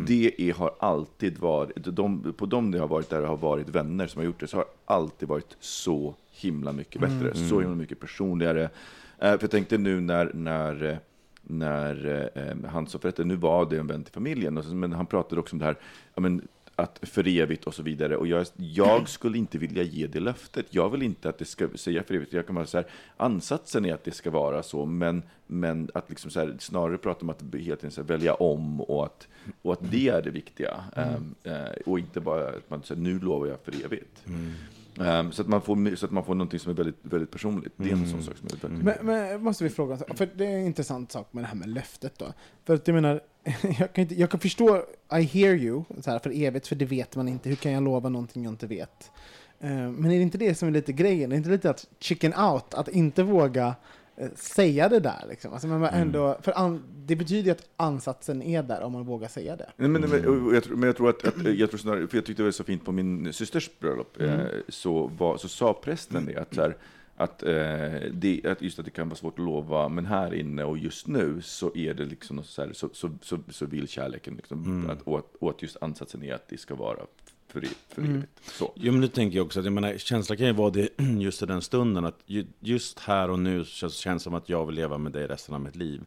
[0.06, 3.68] Det är, har alltid varit, de, på de det har varit där det har varit
[3.68, 7.76] vänner som har gjort det, så har alltid varit så himla mycket bättre, så himla
[7.76, 8.62] mycket personligare.
[9.18, 10.96] Eh, för jag tänkte nu när, när, eh,
[11.42, 14.92] när eh, han som förrättade, nu var det en vän till familjen, och så, men
[14.92, 15.76] han pratade också om det här,
[16.14, 18.16] ja, men, att för evigt och så vidare.
[18.16, 20.66] Och jag, jag skulle inte vilja ge det löftet.
[20.70, 22.32] Jag vill inte att det ska säga för evigt.
[22.32, 22.86] Jag kan bara så här,
[23.16, 27.20] ansatsen är att det ska vara så, men, men att liksom så här, snarare prata
[27.20, 29.28] om att helt enkelt så här, välja om och att,
[29.62, 30.84] och att det är det viktiga.
[30.96, 34.22] Ehm, eh, och inte bara att man säger nu lovar jag för evigt.
[35.00, 37.72] Ehm, så, att man får, så att man får någonting som är väldigt, väldigt personligt.
[37.76, 40.46] Det är en sån sak som är väldigt Men, men måste vi fråga, för det
[40.46, 42.32] är en intressant sak med det här med löftet då.
[42.64, 43.20] För att jag menar,
[43.78, 46.84] jag kan, inte, jag kan förstå I hear you, så här, för evigt, för det
[46.84, 47.48] vet man inte.
[47.48, 49.10] Hur kan jag lova någonting jag inte vet?
[49.60, 51.32] Eh, men är det inte det som är lite grejen?
[51.32, 53.74] Är det inte lite att chicken out, att inte våga
[54.34, 55.24] säga det där?
[55.28, 55.52] Liksom?
[55.52, 59.04] Alltså, men, man ändå, för an, det betyder ju att ansatsen är där om man
[59.04, 59.70] vågar säga det.
[59.76, 62.16] Nej, men, men, och jag, tror- men jag tror att, att jag tror snarare, för
[62.16, 65.72] jag tyckte det var så fint på min systers bröllop, eh, så, var, så sa
[65.72, 66.76] prästen det att, så här,
[67.16, 70.64] att, eh, det, att just att det kan vara svårt att lova, men här inne
[70.64, 74.34] och just nu så är det liksom så, här, så, så, så, så vill kärleken,
[74.34, 76.98] liksom, att, och, att, och att just ansatsen är att det ska vara
[77.48, 78.28] för, för evigt.
[78.42, 78.72] Så.
[78.76, 80.88] Jo, men nu tänker jag också att jag menar, känslan kan ju vara det
[81.18, 84.66] just i den stunden, att ju- just här och nu känns känns som att jag
[84.66, 86.00] vill leva med dig resten av mitt liv.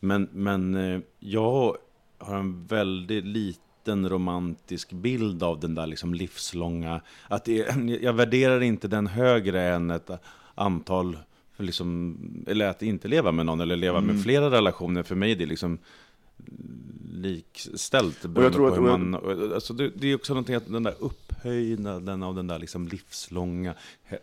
[0.00, 1.76] Men, men eh, jag
[2.18, 8.12] har en väldigt liten romantisk bild av den där liksom livslånga, att det, är- jag
[8.12, 10.10] värderar inte den högre än ett
[10.54, 11.18] antal,
[11.56, 12.16] liksom,
[12.46, 15.02] eller att inte leva med någon, eller leva med flera relationer.
[15.02, 15.78] För mig är det liksom
[17.12, 19.52] likställt beroende tror på att- och jag- man...
[19.52, 20.94] Alltså det, det är också någonting att den där
[21.42, 23.74] upphöjnaden av den där liksom livslånga,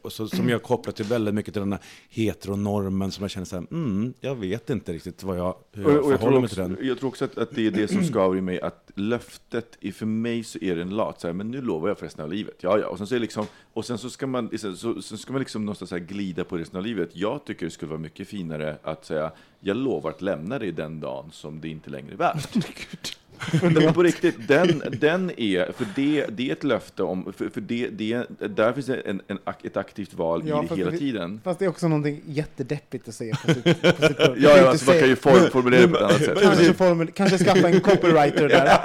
[0.01, 3.45] och så, som jag kopplar till väldigt mycket till den där heteronormen som jag känner
[3.45, 6.29] så här, mm, jag vet inte riktigt vad jag, hur jag Och, och jag, tror
[6.29, 6.87] förhåller mig också, till den.
[6.87, 9.91] jag tror också att, att det är det som skaver i mig, att löftet, är
[9.91, 12.23] för mig så är det en lat, så här, men nu lovar jag för resten
[12.23, 12.55] av livet.
[12.61, 12.87] Ja, ja.
[12.87, 15.89] Och sen så, liksom, och sen så ska man, så, sen ska man liksom någonstans
[15.89, 17.09] så här glida på resten av livet.
[17.13, 20.99] Jag tycker det skulle vara mycket finare att säga, jag lovar att lämna dig den
[20.99, 22.55] dagen som det inte längre är värt.
[23.61, 27.49] Nej, men på riktigt, den, den är, för det, det är ett löfte om, för,
[27.49, 28.23] för det, det,
[28.55, 31.41] där finns det en, en, ett aktivt val Ja, i det hela det- tiden.
[31.43, 34.17] Fast det är också någonting jättedeppigt att säga på sitt, på sitt.
[34.19, 36.37] Ja, ja alltså, man kan ju form, formulera det på ett annat sätt.
[36.41, 38.77] Kanske, formul, kanske skaffa en copywriter där.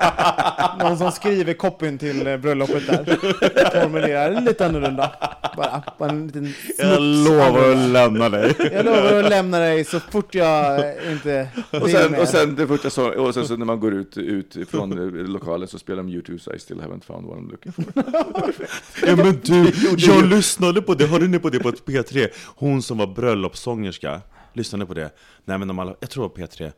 [0.79, 3.05] Någon som skriver copyn till eh, bröllopet där.
[3.83, 5.13] Formulerar lite annorlunda.
[5.57, 7.85] Bara, bara en liten Jag smuts lovar annorlunda.
[7.85, 8.55] att lämna dig.
[8.73, 10.81] Jag lovar att lämna dig så fort jag
[11.11, 14.17] inte Och sen, och sen det första så, och sen så när man går ut,
[14.19, 17.51] ut från eh, lokalen så spelar de U2 så I still haven't found what I'm
[17.51, 17.85] looking for.
[19.07, 22.29] Ja men du, jag lyssnade på det, hörde ni på det på ett P3?
[22.57, 24.21] Hon som var bröllopssångerska,
[24.53, 25.11] lyssnade på det?
[25.45, 26.73] Nej men de alla, jag tror det var P3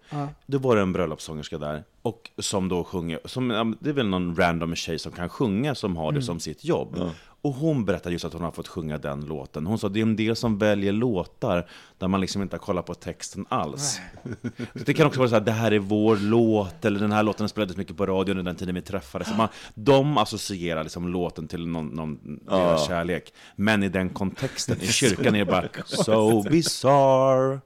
[0.47, 4.09] Det var det en bröllopssångerska där, och som då sjunger, som, ja, det är väl
[4.09, 7.11] någon random tjej som kan sjunga som har det som sitt jobb
[7.47, 10.03] Och hon berättade just att hon har fått sjunga den låten Hon sa det är
[10.03, 11.69] en del som väljer låtar
[11.99, 14.01] där man liksom inte har kollat på texten alls
[14.73, 17.49] Det kan också vara så här, det här är vår låt, eller den här låten
[17.49, 19.37] spelades mycket på radion under den tiden vi träffades.
[19.37, 23.33] Man, de associerar liksom låten till någon, någon deras kärlek.
[23.57, 27.61] Men i den kontexten, i kyrkan är det bara so bizarre.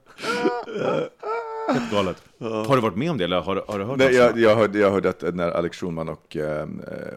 [1.67, 2.23] Helt galet.
[2.39, 4.55] Har du varit med om det, eller har, du- har du hört Nej, jag, jag,
[4.55, 6.67] hörde, jag hörde att när Alex Schulman och eh,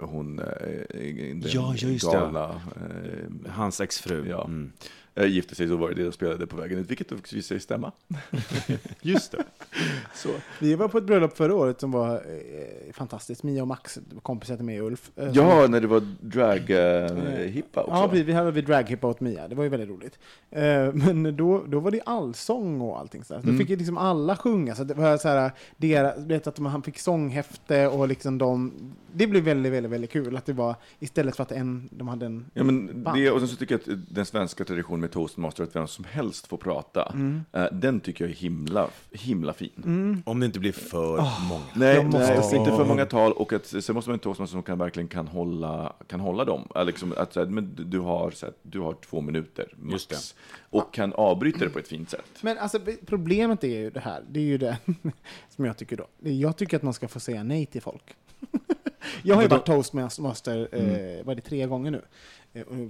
[0.01, 0.45] hon, eh,
[0.95, 4.28] den Ja, just galna, eh, Hans exfru.
[4.28, 4.45] Ja.
[4.45, 4.72] Mm.
[5.15, 7.61] Eh, gifte sig så var det det de spelade på vägen ut, vilket också visade
[7.61, 7.93] sig stämma.
[9.03, 9.45] Just det.
[10.15, 10.29] Så.
[10.61, 13.43] Vi var på ett bröllop förra året som var eh, fantastiskt.
[13.43, 15.11] Mia och Max, kompisar till mig och Ulf.
[15.17, 17.95] eh, som- Ja, när det var drag-hippa också.
[17.95, 19.49] Ja, vi, vi hade vi draghippa åt Mia.
[19.49, 20.19] Det var ju väldigt roligt.
[20.51, 23.25] Eh, men då, då var det allsång och allting.
[23.25, 23.41] Så.
[23.43, 24.75] Då fick ju liksom alla sjunga.
[24.75, 28.73] Så det var så här, deras, vet att de, han fick sånghäfte och liksom de,
[29.12, 32.27] det blev väldigt, väldigt, väldigt kul att det var, istället för att en, de hade
[32.27, 33.19] en Ja, men band.
[33.19, 36.05] det, och sen så tycker jag att den svenska traditionen med toastmaster, att vem som
[36.05, 37.45] helst får prata, Mm.
[37.53, 40.23] eh, den tycker jag är himla, himla fin.
[40.27, 41.17] Om det inte blir för
[41.49, 41.65] många.
[41.75, 42.57] Nej, nej se.
[42.57, 45.09] inte för många tal, och att, sen måste man ha en toastmaster som kan, verkligen
[45.09, 46.69] kan hålla, kan hålla dem.
[46.75, 49.93] Eh, Liksom, att, men du, har, så här, du har två minuter, max.
[49.93, 50.17] Just det.
[50.79, 52.25] Och kan avbryta det på ett fint sätt.
[52.41, 54.77] Men alltså, problemet är ju det här, det är ju det
[55.57, 56.07] som jag tycker då.
[56.31, 58.15] Jag tycker att man ska få säga nej till folk.
[59.23, 62.03] jag har ju varit toastmaster, eh, vad är det, tre gånger nu,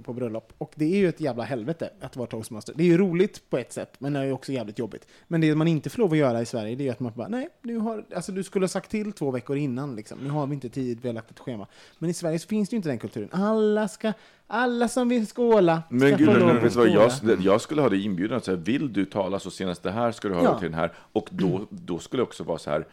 [0.03, 0.53] på bröllop.
[0.57, 2.73] Och det är ju ett jävla helvete att vara toastmaster.
[2.77, 5.07] Det är ju roligt på ett sätt, men det är ju också jävligt jobbigt.
[5.27, 7.11] Men det man inte får lov att göra i Sverige, det är ju att man
[7.15, 10.19] bara, nej, nu har, alltså du skulle ha sagt till två veckor innan, liksom.
[10.19, 11.67] nu har vi inte tid, vi har lagt ett schema.
[11.99, 13.29] Men i Sverige så finns det ju inte den kulturen.
[13.31, 14.13] Alla ska,
[14.47, 17.11] alla som vill skåla ska Men gud, få lov att skåla.
[17.23, 20.11] jag, jag skulle ha det inbjudan, så här, vill du tala så senast det här
[20.11, 20.59] ska du höra Ja.
[20.59, 20.93] till den här.
[20.97, 22.85] Och då, då skulle det också vara så här, eh,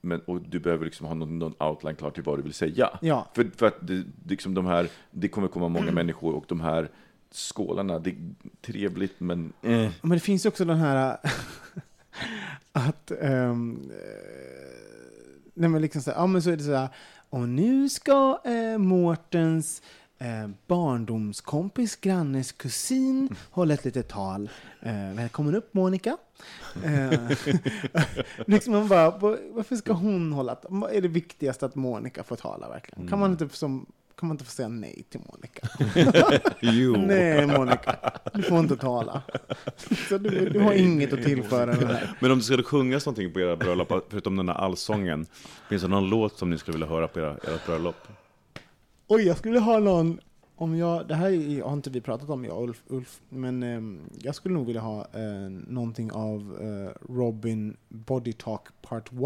[0.00, 2.98] men, och du behöver liksom ha någon, någon outline klar till vad du vill säga.
[3.02, 3.28] Ja.
[3.34, 6.88] För, för att det, liksom de här, det kommer komma många människor och de här
[7.30, 8.16] skålarna, det är
[8.60, 9.90] trevligt men eh.
[10.02, 11.16] Men det finns också den här
[12.72, 13.56] att eh,
[15.54, 16.88] nej men liksom så här, ja men så är det så här,
[17.30, 19.82] och nu ska eh, Mårtens
[20.24, 24.50] eh, barndomskompis, grannes kusin hålla ett litet tal.
[24.82, 26.16] Eh, välkommen upp Monica.
[26.84, 27.20] Eh,
[28.46, 32.22] liksom man bara, "Va- varför ska hon hålla ett Vad är det viktigaste att Monica
[32.24, 33.08] får tala verkligen?
[33.08, 33.86] Kan man inte som
[34.18, 35.68] kan man inte få säga nej till Monica?
[36.60, 36.96] Jo.
[36.98, 37.96] Nej, Monica.
[38.34, 39.22] Du får inte tala.
[40.08, 42.16] Så du, du har inget att tillföra den här.
[42.20, 45.26] Men om det skulle sjungas någonting på era bröllop, förutom den här allsången,
[45.68, 47.96] finns det någon låt som ni skulle vilja höra på era, ert bröllop?
[49.06, 50.20] Oj, jag skulle ha någon...
[50.56, 53.62] Om jag, det här är- har inte vi pratat om, jag och Ulf, Ulf men
[53.62, 59.18] ehm, jag skulle nog vilja ha eh, någonting av eh, Robin Body Talk Part 1.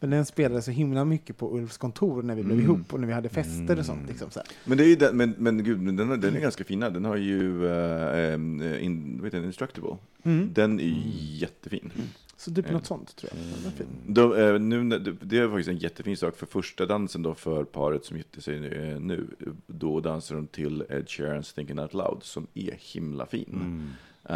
[0.00, 3.06] Men den spelade så himla mycket på Ulfs kontor när vi blev ihop och när
[3.06, 4.08] vi hade fester och sånt.
[4.08, 4.48] Liksom, så här.
[4.64, 6.90] Men det är ju den, men, men gud, den, den är ganska fina.
[6.90, 9.96] Den har ju uh, in, vet du, Instructable.
[10.22, 10.50] Mm.
[10.54, 11.02] Den är ju
[11.36, 11.92] jättefin.
[12.38, 13.32] Så typ något sånt tror
[13.64, 13.72] jag.
[13.72, 13.86] Fin.
[14.06, 18.04] De, eh, nu, det- är faktiskt en jättefin sak för första dansen då för paret
[18.04, 19.26] som gifte sig nu, eh, nu.
[19.66, 23.88] Då dansar de till Ed Sheerans Thinking Out Loud som är himla fin.
[24.24, 24.34] Eh,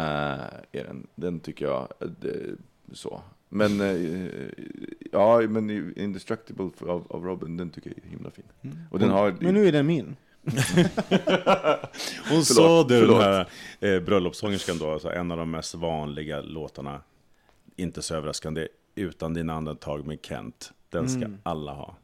[0.71, 2.35] är den, den tycker jag, eh, det,
[2.93, 3.21] så.
[3.49, 4.49] Men, eh,
[5.11, 8.45] ja, men Indestructible av, av Robin, den tycker jag är himla fin.
[8.91, 10.15] Och den har, Men nu är den min.
[12.29, 13.47] Hon sa du, den här
[13.79, 17.01] eh, bröllopssångerskan då, alltså en av de mest vanliga låtarna,
[17.75, 20.71] inte så överraskande, Utan dina andetag med Kent.
[20.89, 21.37] Den ska Mm.
[21.43, 21.95] alla ha.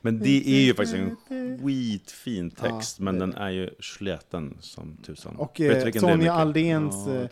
[0.00, 0.52] Men det mm.
[0.54, 1.16] är ju faktiskt en
[1.58, 5.36] skitfin text, ja, men den är ju släten som tusan.
[5.36, 6.94] Och eh, Sonja Aldéns...
[7.06, 7.28] Ja, eh,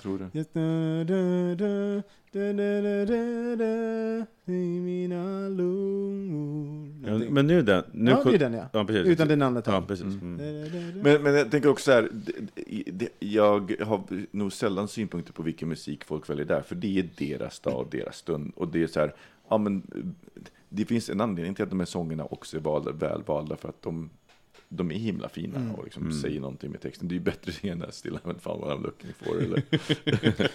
[4.82, 7.30] mina lungor det.
[7.30, 7.84] men nu är den.
[7.92, 8.68] Nu ja, det är den ja.
[8.72, 10.04] ja precis, Utan den andra ja, precis.
[10.04, 10.40] Mm.
[10.40, 11.00] mm.
[11.02, 12.08] Men, men jag tänker också så här,
[13.18, 17.60] jag har nog sällan synpunkter på vilken musik folk väljer där, för det är deras
[17.60, 18.52] dag och deras stund.
[18.56, 19.14] Och det är så här,
[19.48, 19.82] ja men
[20.68, 23.82] det finns en anledning till att de här sångerna också är valda, välvalda, för att
[23.82, 24.10] de,
[24.68, 27.08] de är himla fina och liksom säger någonting med texten.
[27.08, 29.42] Det är ju bättre än den stilla, men fan vad I'm looking for.
[29.42, 29.62] Eller?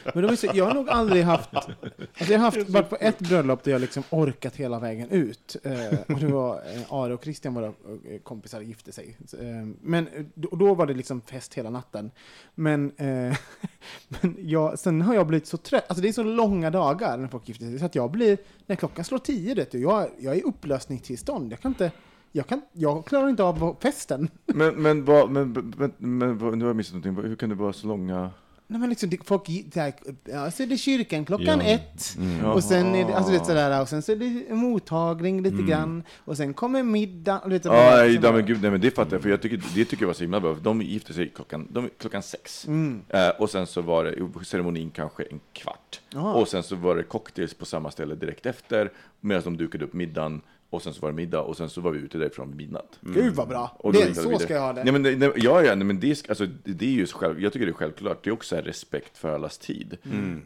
[0.13, 1.55] Men de är så, jag har nog aldrig haft...
[1.55, 5.55] Alltså jag har haft bara på ett bröllop där jag liksom orkat hela vägen ut.
[5.63, 9.17] Eh, och det var eh, Are och Christian, våra eh, kompisar, gifte sig.
[9.25, 12.11] Så, eh, men då, då var det liksom fest hela natten.
[12.55, 13.37] Men, eh,
[14.07, 15.85] men jag, sen har jag blivit så trött.
[15.87, 17.79] Alltså det är så långa dagar när folk gifter sig.
[17.79, 21.51] Så att jag blir, när klockan slår tio, vet du, jag, jag är i upplösningstillstånd.
[21.51, 21.91] Jag kan inte...
[22.35, 24.29] Jag, kan, jag klarar inte av festen.
[24.45, 27.29] Men, men, vad, men, men, men vad- nu har jag missat någonting.
[27.29, 28.29] Hur kan det vara så långa...
[28.67, 31.65] Nej, men liksom, det, folk, gi- det här, ja, så är det kyrkan klockan Ja.
[31.65, 32.15] ett.
[32.17, 32.45] Mm.
[32.45, 35.63] Och sen är det, alltså, det är sådär, och sen så är det mottagning lite
[35.63, 36.03] grann.
[36.17, 37.39] Och sen kommer middag.
[37.39, 37.81] Och lite Mm.
[37.81, 39.85] Ja, nej, liksom, nej, men gud, nej, men det fattar jag, för jag tycker, det
[39.85, 40.53] tycker jag var så himla bra.
[40.61, 42.67] De gifte sig klockan, de, klockan sex.
[42.67, 43.01] Mm.
[43.09, 46.01] Eh, och sen så var det ceremonin kanske en kvart.
[46.09, 46.33] Jaha.
[46.33, 49.93] Och sen så var det cocktails på samma ställe direkt efter, medan de dukade upp
[49.93, 50.41] middagen.
[50.73, 52.99] Och sen så var det middag, och sen så var vi ute därifrån vid midnatt.
[53.01, 53.75] Gud vad bra!
[53.79, 54.83] Och Det, så ska jag ha det.
[54.85, 57.41] Ja, men, nej, ja, ja, nej, men det, är- alltså, det det är ju själv,
[57.41, 58.23] jag tycker det är självklart.
[58.23, 59.97] Det är också respekt för allas tid.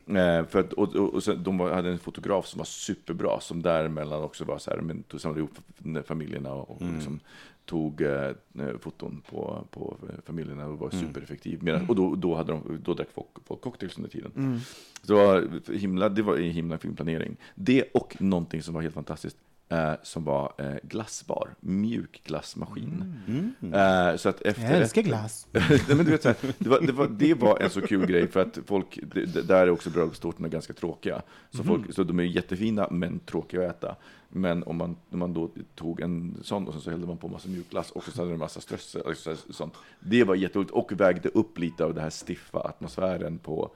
[0.08, 3.40] Eh, för att, och, och, och sen, de var, hade en fotograf som var superbra,
[3.40, 7.20] som däremellan också var så här, men tog samlade ihop familjerna och, och liksom,
[7.66, 8.32] tog eh,
[8.80, 11.64] foton på, på familjerna och var supereffektiv.
[11.64, 14.32] Medan, och då, då, hade de, då drack folk, folk cocktails under tiden.
[14.36, 14.60] Mm.
[15.04, 17.36] Så det var himla, det var en himla fin planering.
[17.56, 19.38] Det och någonting som var helt fantastiskt.
[19.70, 23.14] Eh, som var eh, glassbar, mjuk glassmaskin.
[23.28, 23.74] Mm.
[23.74, 25.48] Eh, så att efter Jag älskar glass.
[25.52, 28.06] Nej, men du vet, så här, det, var, det, var, det var en så kul
[28.06, 31.22] grej för att folk, det, det, där är också bröllopstårtorna ganska tråkiga.
[31.50, 33.96] Så, folk, så de är jättefina men tråkiga att äta.
[34.30, 37.28] Men om man, när man då tog en sån och sen så hällde man på
[37.28, 39.74] massa mjukglass och så hade det en massa strössel och så- sånt.
[40.00, 43.72] Det var jätteroligt och vägde upp lite av den här stiffa atmosfären på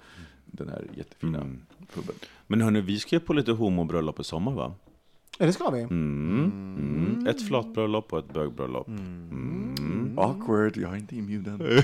[0.46, 1.39] den här jättefina
[1.94, 2.16] puben.
[2.48, 4.74] Men hörni, vi ska ju på lite homobröllop i sommar va?
[5.42, 5.80] Ja, det ska vi.
[5.82, 6.52] Mm.
[6.78, 7.28] Mm.
[7.28, 8.88] Ett flatbröllop och ett bögbröllop.
[10.18, 11.62] Awkward, jag är inte inbjuden.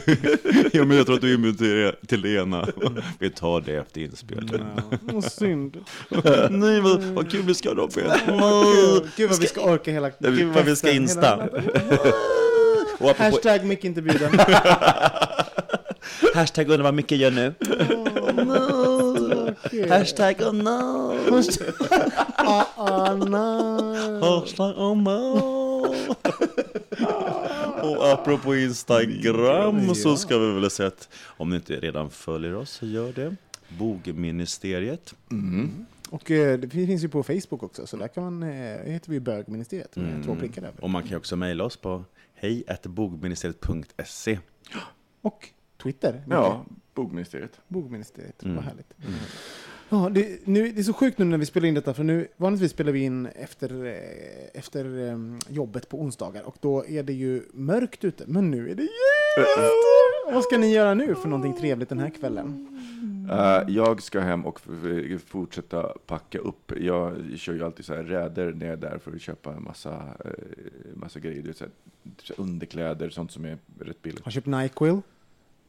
[0.74, 2.68] ja, men jag tror att du är inbjuden till det- till det ena.
[3.20, 4.66] Vi tar det efter inspelningen.
[5.02, 5.78] Vad synd.
[6.50, 8.04] Nej, vad, vad kul vi ska Robin.
[9.16, 11.36] Gud vad vi ska orka hela Gud vad vi ska festen, insta.
[11.36, 11.48] hela-
[13.00, 14.40] Och apropå, Hashtag mycket inte bjuden.
[16.36, 17.54] hashtag undrar vad Micke gör nu.
[19.90, 21.14] Hashtag oh no.
[22.50, 24.22] Ah, ah, nej.
[24.22, 25.38] Hashtag oh no.
[27.82, 32.70] Och apropå Instagram så ska vi väl säga att om ni inte redan följer oss
[32.72, 33.36] så gör det.
[33.80, 35.14] Bogministeriet.
[36.10, 38.50] Och eh, det finns ju på Facebook också, så där kan man, eh,
[38.92, 40.24] heter vi bögministeriet med Mm.
[40.24, 40.84] två prickar över.
[40.84, 42.04] Och man kan också mejla oss på
[42.36, 44.40] hej.bogministeriet.se.
[45.22, 45.50] Och
[45.84, 46.24] Twitter.
[46.30, 47.60] Ja, bogministeriet.
[47.68, 48.56] Bogministeriet, Mm.
[48.56, 48.94] vad härligt.
[49.90, 52.28] Ja, det, nu, det är så sjukt nu när vi spelar in detta, för nu
[52.38, 55.18] vanligtvis spelar vi in efter, eh, efter eh,
[55.50, 59.60] jobbet på onsdagar och då är det ju mörkt ute, men nu är det ljust!
[60.28, 62.68] Och Vad ska ni göra nu för någonting trevligt den här kvällen?
[63.32, 64.62] Eh, jag ska hem och
[65.26, 66.72] fortsätta packa upp.
[66.80, 69.64] Jag kör ju alltid så här räder när jag är där för att köpa en
[69.64, 70.32] massa, eh,
[70.96, 71.42] massa grejer.
[71.44, 71.72] Du så här,
[72.24, 74.24] så här underkläder, sånt som är rätt billigt.
[74.24, 75.02] Har köpt Nyquil?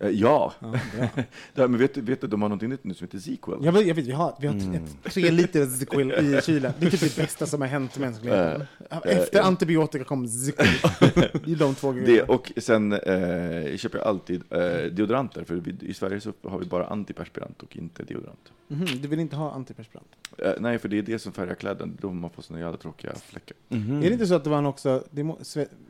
[0.00, 0.74] Eh, ja, Ja,
[1.54, 3.56] ja men vet, du- vet du, de har någonting nytt nu som heter Zequel.
[3.58, 4.74] Vet, jag vet, vi har, vi har Mm.
[4.74, 6.72] ett, tre liter Ziquil i kylen.
[6.80, 8.62] Det är typ det bästa som har hänt mänskligheten.
[9.04, 10.26] Efter eh, antibiotika kom.
[10.26, 12.32] Det är de två grejerna.
[12.32, 14.60] och sen eh, köper jag alltid eh,
[14.92, 18.52] deodoranter, för vi, i Sverige så har vi bara antiperspirant och inte deodorant.
[18.68, 20.06] Mhm, du vill inte ha antiperspirant?
[20.38, 23.12] Eh, nej, för det är det som färgar kläderna, då man får såna jävla tråkiga
[23.14, 23.56] fläckar.
[23.68, 23.96] Mhm.
[23.98, 25.38] Är det inte så att det var en också, det må,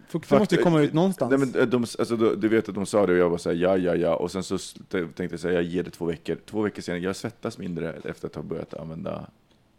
[0.09, 1.31] fukten måste ju komma ut någonstans?
[1.31, 3.57] Nej, men eh, de, alltså, du vet att de sa det och jag var såhär
[3.57, 6.37] ja, ja, ja, och sen så tänkte jag säga jag ger det två veckor.
[6.47, 9.27] Två veckor senare, jag svettas mindre efter att ha börjat använda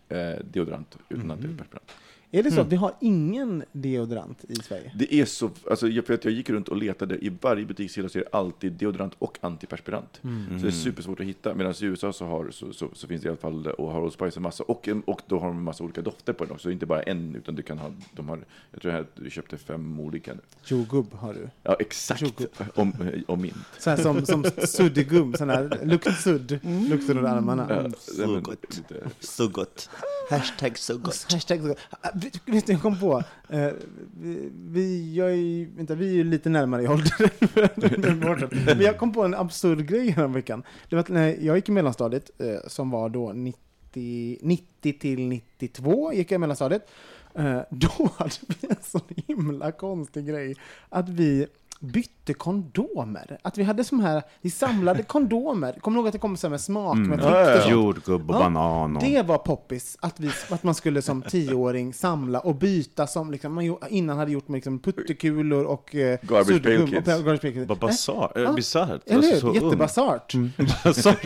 [0.09, 0.17] eh,
[0.51, 1.31] deodorant utan Mhm.
[1.31, 1.91] antiperspirant.
[2.31, 2.65] Är det så Mm.
[2.67, 4.91] att vi har ingen deodorant i Sverige?
[4.95, 8.09] Det är så, alltså jag, för att jag gick runt och letade, i varje butikshylla
[8.09, 10.19] så är det alltid deodorant och antiperspirant.
[10.23, 10.59] Mm.
[10.59, 13.21] Så det är supersvårt att hitta, medan i USA så, har, så, så, så finns
[13.21, 15.57] det i alla fall, och har Old Spice en massa, och, och då har de
[15.57, 18.29] en massa olika dofter på den också, inte bara en, utan du kan ha, de
[18.29, 18.39] har,
[18.71, 20.39] jag tror att du köpte fem olika nu.
[20.65, 21.49] Jordgubb har du.
[21.63, 22.41] Ja, exakt,
[22.75, 22.93] om,
[23.27, 23.55] om mint.
[23.79, 26.59] Så här som, som suddigum, sån här luktsudd,
[26.89, 27.65] luktar under armarna.
[27.69, 27.91] Ja, Mm.
[28.17, 28.81] nej, men gott.
[29.19, 29.89] Så gott.
[30.29, 31.25] Hashtag så gott.
[31.31, 31.75] Hashtag så.
[32.01, 33.23] Ah, du, jag kom på.
[33.49, 33.69] Eh,
[34.19, 37.31] vi, vi, jag är, vänta, vi är ju lite närmare i ålder.
[38.65, 40.63] Men jag kom på en absurd grej här veckan.
[40.89, 45.27] Det var att när jag gick i mellanstadiet, eh, som var då 90, 90 till
[45.27, 46.89] 92, gick jag i mellanstadiet.
[47.35, 50.55] Eh, då hade vi en sån himla konstig grej
[50.89, 51.47] att vi
[51.79, 53.37] bytte kondomer.
[53.41, 55.73] Att vi hade som här, vi samlade kondomer.
[55.81, 57.19] Kommer du ihåg att det kom så här med smak Mm.
[57.69, 58.95] Jordgubb och Ja, banan.
[58.97, 59.03] Och...
[59.03, 63.53] Det var poppis, att, vi, att man skulle som tioåring samla och byta som liksom,
[63.53, 67.05] man innan hade gjort med liksom puttekulor och eh, Garbage Pail Kids.
[67.07, 67.69] Garbage Pail Kids.
[67.69, 68.41] Vad basar, Ja.
[68.41, 69.01] äh, bisarrt.
[69.05, 69.27] Eller hur?
[69.31, 69.53] Alltså, så ung.
[69.55, 70.33] Jättebasart.
[70.83, 71.25] Basart.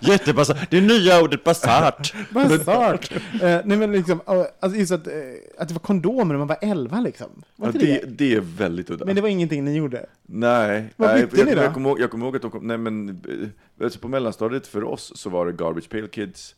[0.00, 0.70] Jättebasart.
[0.70, 2.14] Det nya ordet basart.
[2.30, 3.12] Basart.
[3.12, 5.12] eh, nej men liksom, eh, alltså att, eh,
[5.58, 7.26] att det var kondomer när man var 11 liksom.
[7.56, 8.00] Var Ja, det, det?
[8.06, 9.04] det är väldigt udda.
[9.04, 10.06] Men det var ingenting ni gjorde?
[10.22, 11.60] Nej, Vad nej bytte jag, ni då?
[11.62, 14.66] jag, kommer ihåg, jag kommer ihåg att de kom, nej men, eh, alltså på mellanstadiet
[14.66, 16.54] för oss så var det Garbage Pail Kids,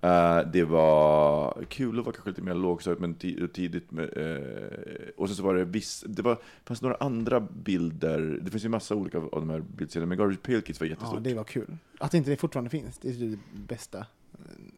[0.00, 5.28] eh, det var, kulor var kanske lite mer lågstadiet men ti- tidigt, med, eh, och
[5.28, 8.94] sen så var det viss, det var, fanns några andra bilder, det finns ju massa
[8.94, 11.24] olika av de här bildserierna, men Garbage Pail Kids var Ja, jättestort.
[11.24, 11.76] det var kul.
[11.98, 14.06] Att inte det fortfarande finns, det är det bästa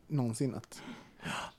[0.06, 0.54] någonsin.
[0.54, 0.82] Att,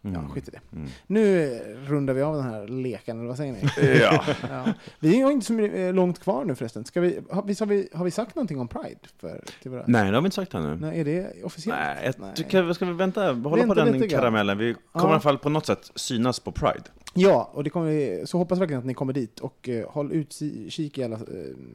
[0.01, 0.59] ja, skit i det.
[0.75, 0.89] Mm.
[1.07, 1.49] Nu
[1.87, 3.97] rundar vi av den här leken, eller vad säger ni?
[4.01, 4.23] Ja.
[4.49, 4.73] Ja.
[4.99, 6.85] Vi har inte så eh, långt kvar nu förresten.
[6.85, 8.99] Ska vi, har, visst har, vi, har vi sagt någonting om Pride?
[9.19, 10.75] För, till våra, Nej, det har vi inte sagt ännu.
[10.75, 11.79] Nej, är det officiellt?
[11.79, 13.21] Nej, jag tycker, ska vi vänta?
[13.21, 14.57] Hålla Vänta på den karamellen.
[14.57, 15.09] Vi kommer Ja.
[15.09, 16.83] i alla fall på något sätt synas på Pride.
[17.19, 19.39] Ja, och det kommer, så hoppas verkligen att ni kommer dit.
[19.39, 21.21] Och eh, håll utkik i alla eh,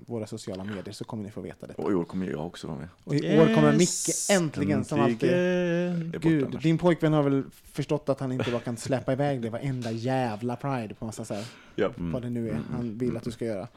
[0.07, 1.75] våra sociala medier så kommer ni få veta det.
[1.75, 2.89] Och i år kommer jag också vara med.
[3.05, 5.31] Och i år kommer Micke äntligen, som alltid.
[5.33, 5.97] Äntligen.
[5.99, 6.63] Jag är borta Gud, annars.
[6.63, 10.57] din pojkvän har väl förstått att han inte bara kan släppa iväg det varenda jävla
[10.57, 11.45] Pride på massa så här,
[11.77, 11.91] Ja.
[11.97, 13.69] vad det nu är han vill att du ska göra.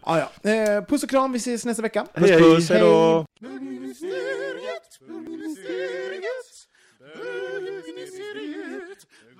[0.00, 0.50] Ah, ja.
[0.50, 2.06] eh, puss och kram, vi ses nästa vecka.
[2.14, 3.26] Puss puss, hej då!
[3.40, 6.66] Bögministeriet, bögministeriet,
[7.16, 8.65] bögministeriet,